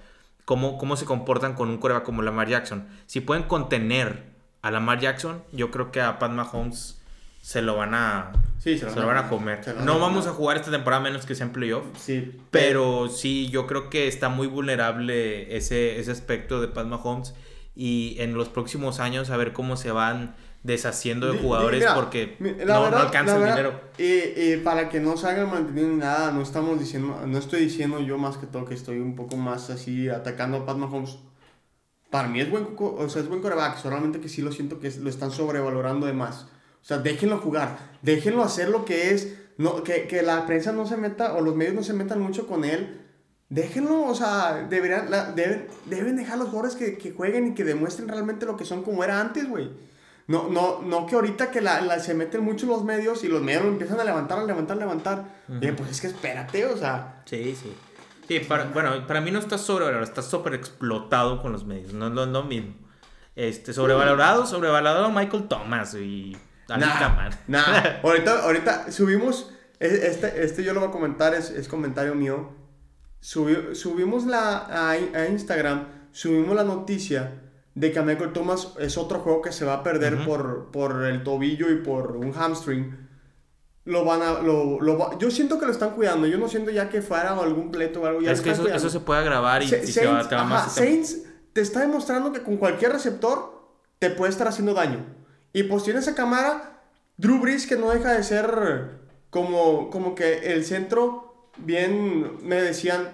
[0.47, 2.87] cómo, cómo se comportan con un coreback como Lamar Jackson.
[3.05, 4.22] Si pueden contener
[4.62, 6.99] a Lamar Jackson, yo creo que a Pat Mahomes
[7.43, 9.61] se lo van a, Sí, se lo van a comer.
[9.83, 11.85] No vamos a jugar esta temporada menos que sea en playoff.
[11.99, 17.35] Sí, Pero sí, yo creo que está muy vulnerable ese, ese aspecto de Pat Mahomes.
[17.77, 22.37] Y en los próximos años a ver cómo se van deshaciendo de jugadores mira, porque
[22.67, 23.81] no, alcanza la el verdad, dinero.
[23.99, 27.61] Y, y para que no se hagan mantenido ni nada, no estamos diciendo, no estoy
[27.61, 31.19] diciendo yo más que todo que estoy un poco más así atacando a Pat Mahomes.
[32.11, 34.91] Para mí es buen, o sea, es buen coreback, solamente que sí lo siento que
[34.91, 36.47] lo están sobrevalorando de más.
[36.83, 40.87] O sea, déjenlo jugar, déjenlo hacer lo que es, no, que, que la prensa no
[40.87, 43.01] se meta o los medios no se metan mucho con él.
[43.51, 47.55] Déjenlo, o sea, deberían, la- deben, deben dejar a los jugadores que, que jueguen y
[47.55, 49.71] que demuestren realmente lo que son como era antes, güey.
[50.27, 53.43] No, no, no que ahorita que la, la- se meten mucho los medios y los
[53.43, 55.25] medios lo empiezan a levantar, a levantar, a levantar.
[55.61, 57.22] Y pues es que espérate, o sea.
[57.27, 57.75] Sí, sí.
[58.27, 61.93] Sí, para, bueno, para mí no está sobrevalorado, está súper explotado con los medios.
[61.93, 62.75] No es lo, mismo.
[63.37, 66.35] Este, sobrevalorado, sobrevalorado Michael Thomas y
[66.70, 67.62] Ali Nah, nah.
[68.03, 72.53] ahorita, ahorita subimos, e- este, este yo lo voy a comentar, es, es comentario mío.
[73.20, 77.43] Subi- subimos la, a, a Instagram, subimos la noticia
[77.75, 81.22] de que Michael Thomas es otro juego que se va a perder por, por el
[81.25, 83.05] tobillo y por un hamstring.
[83.87, 86.70] Lo van a, lo, lo va- yo siento que lo están cuidando, yo no siento
[86.70, 88.20] ya que fuera algún pleito o algo.
[88.22, 90.51] Ya es que eso, se puede grabar y, Sa- y se va, te va ajá,
[90.51, 90.91] más tiempo.
[91.07, 91.22] Saints
[91.53, 93.68] te está demostrando que con cualquier receptor
[93.99, 95.05] te puede estar haciendo daño.
[95.53, 96.81] Y pues tiene esa cámara,
[97.18, 99.01] Drew Brees que no deja de ser
[99.31, 103.09] como, como que el centro, bien me decían,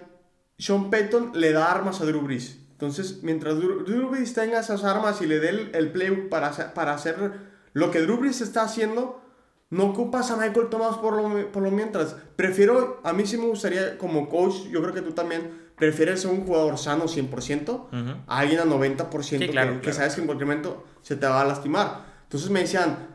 [0.58, 2.58] Sean Payton le da armas a Drew Brees.
[2.80, 6.72] Entonces, mientras Drew, Brees tenga esas armas y le dé el, el playbook para, hacer-
[6.72, 7.32] para hacer
[7.74, 9.20] lo que Drew Brees está haciendo,
[9.68, 12.16] no ocupas a Michael Thomas por lo, por lo mientras.
[12.36, 16.30] Prefiero, a mí sí me gustaría, como coach, yo creo que tú también, prefieres ser
[16.30, 17.90] un jugador sano 100%, Ujú.
[18.26, 19.96] a alguien a 90% Sí, que, claro, que claro.
[19.96, 22.06] sabes que en cualquier momento se te va a lastimar.
[22.22, 23.08] Entonces me decían,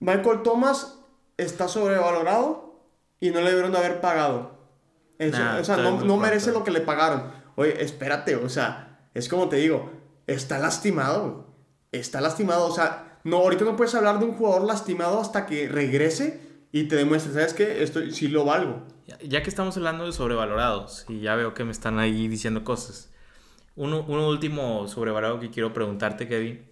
[0.00, 0.98] Michael Thomas
[1.36, 2.82] está sobrevalorado
[3.20, 4.58] y no le debieron de haber pagado.
[5.18, 7.30] Eso, Nah, o sea, no, no merece lo que le pagaron.
[7.56, 8.87] Oye, espérate, o sea,
[9.18, 9.90] es como te digo,
[10.26, 11.46] está lastimado.
[11.92, 15.68] Está lastimado, o sea, no, ahorita no puedes hablar de un jugador lastimado hasta que
[15.68, 16.40] regrese
[16.70, 17.82] y te demuestre, ¿sabes qué?
[17.82, 18.82] Esto sí lo valgo.
[19.26, 23.08] Ya- que estamos hablando de sobrevalorados, y ya veo que me están ahí diciendo cosas.
[23.74, 26.66] Uno, uno último sobrevalorado que quiero preguntarte, Kevin.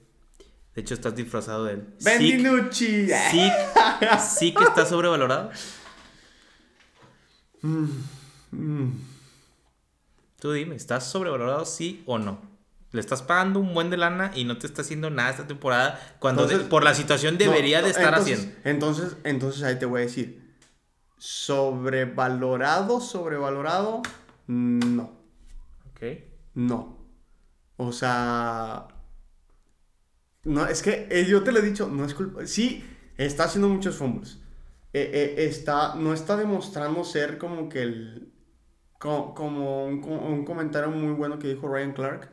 [0.74, 1.86] De hecho, estás disfrazado de él.
[3.30, 3.50] ¿Sí,
[4.20, 5.50] sí, que está sobrevalorado?
[8.52, 8.90] Mm.
[10.40, 12.38] Tú dime, ¿estás sobrevalorado sí o no?
[12.92, 16.00] Le estás pagando un buen de lana y no te está haciendo nada esta temporada
[16.18, 18.60] cuando de- por la situación debería No, de estar entonces- haciendo.
[18.68, 20.46] Entonces, entonces ahí te voy a decir.
[21.18, 24.02] Sobrevalorado, sobrevalorado.
[24.46, 25.12] No.
[25.90, 26.02] Ok.
[26.54, 26.98] No.
[27.76, 28.88] O sea.
[30.44, 32.46] No, es que eh, yo te lo he dicho, no es culpa.
[32.46, 32.84] Sí,
[33.16, 34.38] está haciendo muchos fumbles.
[34.92, 38.25] Eh, eh, está, no está demostrando ser como que el.
[38.98, 42.30] Co- Como, un, un comentario muy bueno que dijo Ryan Clark.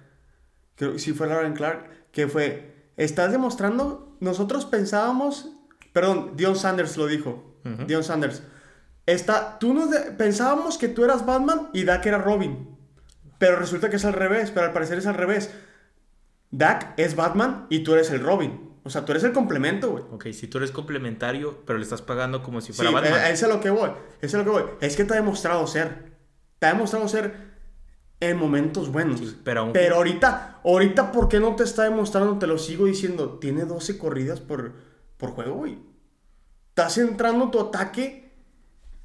[0.76, 2.12] Creo que sí fue Ryan Clark.
[2.12, 2.74] Que fue.
[2.98, 4.16] Estás demostrando.
[4.20, 5.50] Nosotros pensábamos.
[5.94, 7.44] Perdón, Dion Sanders lo dijo.
[7.88, 8.44] Dion Sanders.
[9.06, 12.70] Está, tú nos de- pensábamos que tú eras Batman y Dak era Robin.
[13.38, 15.52] Pero resulta que es al revés, pero al parecer es al revés.
[16.52, 18.72] Dak es Batman y tú eres el Robin.
[18.84, 20.04] O sea, tú eres el complemento, güey.
[20.12, 23.14] Ok, si tú eres complementario, pero le estás pagando como si Sí, fuera Batman.
[23.14, 23.90] eh, eso es a lo que voy.
[24.22, 24.70] Eso es lo que voy.
[24.82, 26.13] Es que te ha demostrado ser.
[26.64, 27.34] Te ha demostrado ser
[28.22, 29.20] en momentos buenos.
[29.20, 32.40] Sí, pero Pero ahorita, ahorita, ¿por qué no te está demostrando?
[32.40, 33.38] Te lo sigo diciendo.
[33.38, 34.72] Tiene 12 corridas por,
[35.18, 35.78] por juego, güey.
[36.70, 38.32] Estás entrando tu ataque.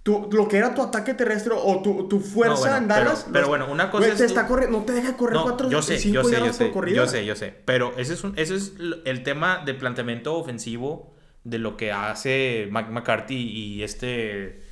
[0.04, 3.22] Tu, lo que era tu ataque terrestre o tu, tu fuerza No, bueno, en Dallas.
[3.24, 5.42] pero- pero bueno, una cosa güey, es Te tú- está no te deja correr No,
[5.42, 7.56] 4 yo sé, 5 yo sé, yo sé, por yo sé, yo sé.
[7.64, 12.68] Pero ese es, un, ese es el tema de planteamiento ofensivo de lo que hace
[12.70, 14.62] Mike McCarthy y este,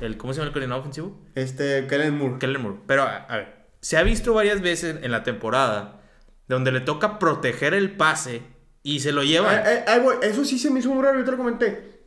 [0.00, 1.20] el, ¿cómo se llama el coordinador ofensivo?
[1.34, 2.38] Este, Kellen Moore.
[2.38, 2.78] Kellen Moore.
[2.86, 6.00] Pero, a, a ver, se ha visto varias veces en la temporada
[6.48, 8.42] donde le toca proteger el pase
[8.82, 10.14] y se lo voy.
[10.22, 12.00] Eso sí se me hizo muy raro, yo te lo comenté.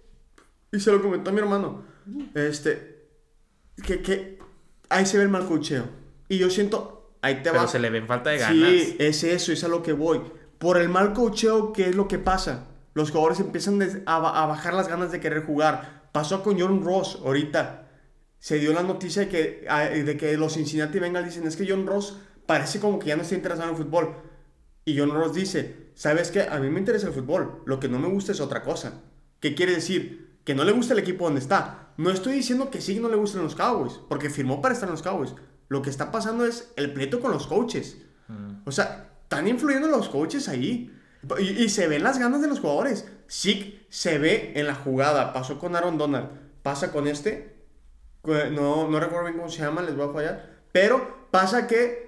[0.72, 1.84] Y se lo comentó a mi hermano.
[2.36, 3.10] Este.
[3.84, 4.40] Que, que
[4.90, 5.86] ahí se ve el mal cocheo.
[6.30, 7.16] Y yo siento.
[7.22, 7.68] Ahí te pero va.
[7.68, 8.70] se le ven falta de ganas.
[8.70, 10.22] Sí, es eso, es a lo que voy.
[10.60, 12.68] Por el mal cocheo, ¿qué es lo que pasa?
[12.94, 15.97] Los jugadores empiezan a bajar las ganas de querer jugar.
[16.18, 17.90] Pasó con John Ross ahorita.
[18.40, 21.68] Se dio la noticia de que, a- de que los Cincinnati Bengals dicen, es que
[21.70, 24.16] John Ross parece como que ya no está interesado en el fútbol.
[24.84, 26.42] Y John Ross dice, ¿sabes qué?
[26.42, 27.62] A mí me interesa el fútbol.
[27.68, 29.04] Lo que no me gusta es otra cosa.
[29.40, 30.40] ¿Qué quiere decir?
[30.44, 31.90] Que no le gusta el equipo donde está.
[31.98, 34.94] No estoy diciendo que sí no le gusten los Cowboys, porque firmó para estar en
[34.94, 35.36] los Cowboys.
[35.70, 38.00] Lo que está pasando es el pleito con los coaches.
[38.66, 40.92] O sea, están influyendo los coaches ahí.
[41.38, 43.06] Y, y se ven las ganas de los jugadores.
[43.28, 45.34] Sí, se ve en la jugada.
[45.34, 46.30] Pasó con Aaron Donald.
[46.64, 47.56] Pasa con este.
[48.26, 50.50] No, no recuerdo bien cómo se llama, les voy a fallar.
[50.72, 52.08] Pero pasa que.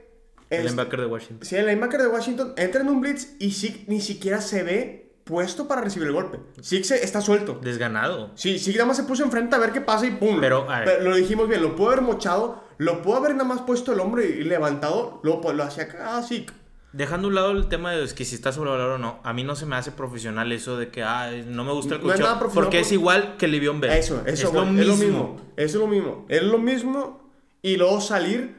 [0.49, 1.45] El este- linebacker de Washington.
[1.45, 5.09] Sí, el linebacker de Washington entra en un blitz y sí, ni siquiera se ve
[5.23, 6.39] puesto para recibir el golpe.
[6.61, 7.59] Sí se está suelto.
[7.61, 8.31] Desganado.
[8.33, 10.39] Sí, sí, nada más se puso enfrente a ver qué pasa y pum.
[10.41, 11.03] Pero, a ver.
[11.03, 14.23] lo dijimos bien, lo pudo haber mochado, lo pudo haber nada más puesto el hombro
[14.23, 16.47] y levantado, lo, lo hacía acá así.
[16.91, 19.43] Dejando a un lado el tema de que si está sobrevalorado o no, a mí
[19.43, 22.39] no se me hace profesional eso de que ah, no me gusta el No profesional
[22.39, 23.91] porque por- es igual que Livion Bell.
[23.91, 25.05] Eso, eso, es, güey, lo es lo mismo.
[25.35, 25.41] mismo.
[25.55, 26.25] Eso es lo mismo.
[26.29, 27.31] Es lo mismo
[27.61, 28.55] y luego salir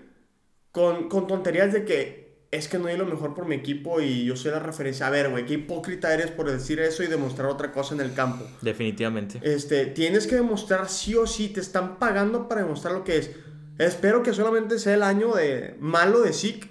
[0.72, 2.20] con, con tonterías de que
[2.53, 5.07] es que no hay lo mejor por mi equipo y yo soy la referencia.
[5.07, 8.12] A ver, güey, qué hipócrita eres por decir eso y demostrar otra cosa en el
[8.12, 8.45] campo.
[8.61, 9.41] Definitivamente.
[9.43, 13.31] Este, tienes que demostrar sí o sí, te están pagando para demostrar lo que es.
[13.78, 16.70] Espero que solamente sea el año de malo de Zeke.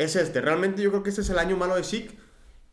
[0.00, 2.16] Es este, realmente yo creo que este es el año malo de Zeke.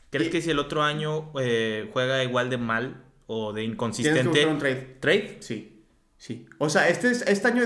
[0.09, 3.69] ¿Crees y- que si el otro año eh, juega igual de mal o de Tienes
[3.69, 4.97] que inconsistente, buscar un trade.
[5.01, 5.37] trade?
[5.41, 5.83] Sí,
[6.17, 6.45] sí.
[6.59, 7.63] O sea, este, es- este año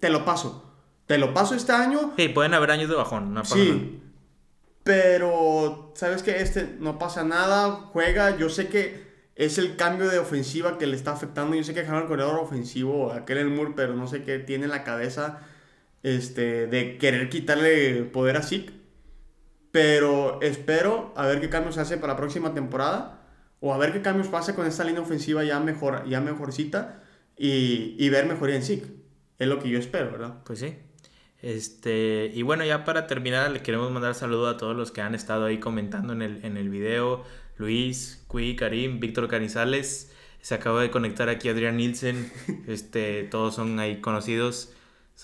[0.00, 0.72] te lo paso.
[1.06, 2.14] Te lo paso este año.
[2.16, 3.44] Sí, pueden haber años de bajón, no nada.
[3.54, 4.00] Sí.
[4.84, 8.36] Pero, ¿sabes que Este no pasa nada, juega.
[8.36, 11.54] Yo sé que es el cambio de ofensiva que le está afectando.
[11.54, 14.64] Yo sé que dejaron al corredor ofensivo a Kellen Moore, pero no sé qué tiene
[14.64, 15.40] en la cabeza
[16.02, 18.72] este, de querer quitarle poder a Zeke.
[19.72, 23.18] Pero espero a ver qué cambios hace para la próxima temporada.
[23.60, 27.02] O a ver qué cambios pasa con esta línea ofensiva ya, mejor, ya mejorcita.
[27.36, 28.86] Y, y ver mejoría en Zeke.
[29.38, 30.34] Es lo que yo espero, ¿verdad?
[30.44, 30.76] Pues sí.
[31.42, 35.16] Este, y bueno, ya para terminar, le queremos mandar saludo a todos los que han
[35.16, 37.24] estado ahí comentando en el, en el video.
[37.56, 40.12] Luis, Cui, Karim, Víctor Canizales.
[40.40, 42.30] Se acaba de conectar aquí Adrián Nielsen.
[42.68, 44.72] Este, todos son ahí conocidos.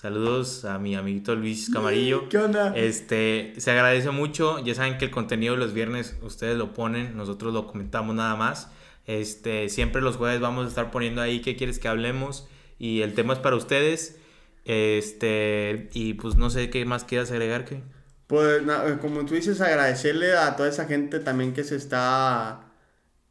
[0.01, 2.29] Saludos a mi amiguito Luis Camarillo.
[2.29, 2.71] ¿Qué onda?
[2.73, 4.63] Este, se agradece mucho.
[4.63, 8.37] Ya saben que el contenido de los viernes ustedes lo ponen, nosotros lo comentamos nada
[8.37, 8.71] más.
[9.07, 12.47] Este, siempre los jueves vamos a estar poniendo ahí qué quieres que hablemos
[12.77, 14.17] y el tema es para ustedes.
[14.63, 17.83] Este, y pues no sé qué más quieras agregar que
[18.27, 18.61] Pues
[19.01, 22.71] como tú dices, agradecerle a toda esa gente también que se está,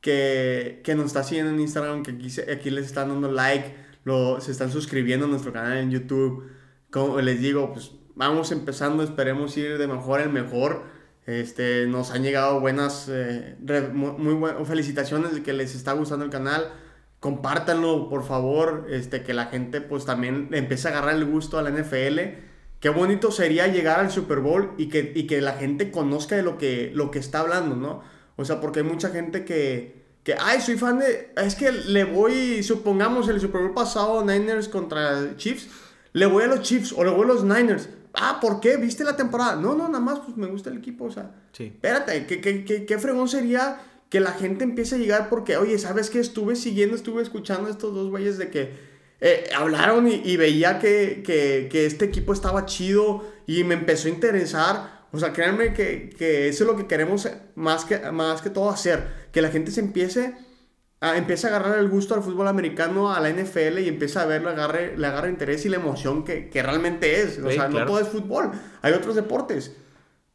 [0.03, 3.75] que, que nos está siguiendo en Instagram, que aquí, se- aquí les están dando like,
[4.05, 6.58] lo, se están suscribiendo a nuestro canal en YouTube.
[6.91, 10.85] Como les digo, pues vamos empezando, esperemos ir de mejor en mejor.
[11.27, 13.57] Este, nos han llegado buenas, eh,
[13.93, 16.73] muy buenas felicitaciones de que les está gustando el canal.
[17.21, 21.63] Compártanlo, por favor, este, que la gente pues también empiece a agarrar el gusto a
[21.63, 22.47] la NFL
[22.81, 26.43] qué bonito sería llegar al Super Bowl y que, y que la gente conozca de
[26.43, 28.03] lo que, lo que está hablando, ¿no?
[28.37, 32.05] O sea, porque hay mucha gente que, que, ay, soy fan de, es que le
[32.05, 35.69] voy, supongamos el Super Bowl pasado, Niners contra Chiefs,
[36.13, 37.89] le voy a los Chiefs o le voy a los Niners.
[38.15, 38.77] Ah, ¿por qué?
[38.77, 39.57] ¿Viste la temporada?
[39.57, 41.31] No, no, nada más, pues me gusta el equipo, o sea.
[41.53, 41.65] Sí.
[41.65, 45.79] Espérate, ¿qué, qué, qué, qué fregón sería que la gente empiece a llegar porque, oye,
[45.79, 46.19] ¿sabes qué?
[46.19, 48.71] Estuve siguiendo, estuve escuchando a estos dos güeyes de que
[49.21, 54.09] eh, hablaron y, y veía que, que, que, este equipo estaba chido y me empezó
[54.09, 54.99] a interesar.
[55.13, 58.71] O sea, créanme que, que eso es lo que queremos más que, más que todo
[58.71, 59.29] hacer.
[59.33, 60.35] Que la gente se empiece
[61.01, 64.27] a, empiece a agarrar el gusto al fútbol americano, a la NFL y empiece a
[64.27, 67.39] ver, le agarre, le agarre interés y la emoción que, que realmente es.
[67.39, 67.87] O Sí, sea, no claro.
[67.87, 68.51] todo es fútbol,
[68.83, 69.77] hay otros deportes.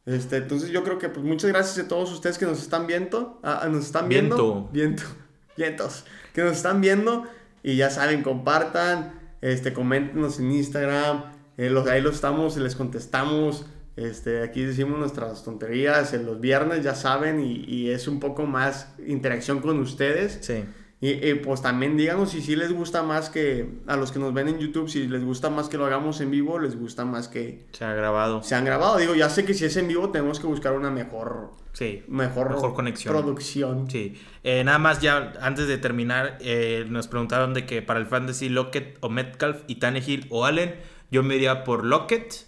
[0.06, 3.40] Este, entonces yo creo que pues muchas gracias a todos ustedes que nos están viendo,
[3.42, 4.70] ah, ah, nos están viendo, Viento.
[4.72, 5.02] viento,
[5.56, 6.04] vientos,
[6.34, 7.24] que nos están viendo
[7.62, 11.24] y ya saben, compartan, este, coméntenos en Instagram,
[11.56, 13.64] eh, los, ahí los estamos, les contestamos,
[13.96, 18.44] este, aquí decimos nuestras tonterías en los viernes, ya saben, y, y es un poco
[18.46, 20.38] más interacción con ustedes.
[20.42, 20.64] Sí.
[21.00, 24.32] Y, y, pues también díganos si sí les gusta más que a los que nos
[24.32, 27.28] ven en YouTube, si les gusta más que lo hagamos en vivo, les gusta más
[27.28, 28.42] que Se ha grabado.
[28.42, 28.96] se han grabado.
[28.96, 32.04] Digo, ya sé que si es en vivo tenemos que buscar una mejor, Sí.
[32.08, 33.12] mejor, Mejor conexión.
[33.12, 33.90] producción.
[33.90, 34.14] Sí.
[34.44, 38.48] Eh, nada más ya antes de terminar, eh, nos preguntaron de que para el fantasy
[38.48, 40.74] Lockett o Metcalf y Tannehill o Allen,
[41.10, 42.46] yo me iría por Lockett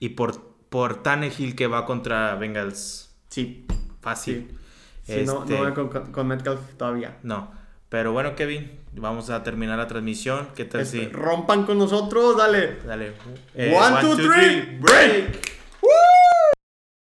[0.00, 3.14] y por, por Tannehill que va contra Bengals.
[3.28, 3.66] Sí,
[4.00, 4.48] Fácil.
[5.06, 7.18] sí, no, Este, no voy con, con- Metcalf todavía.
[7.22, 7.60] no.
[7.88, 10.48] Pero bueno, Kevin, vamos a terminar la transmisión.
[10.56, 11.08] ¿Qué tal Este, si?
[11.10, 12.78] Rompan con nosotros, dale.
[12.86, 13.12] Dale.
[13.54, 15.52] One, two, three, break.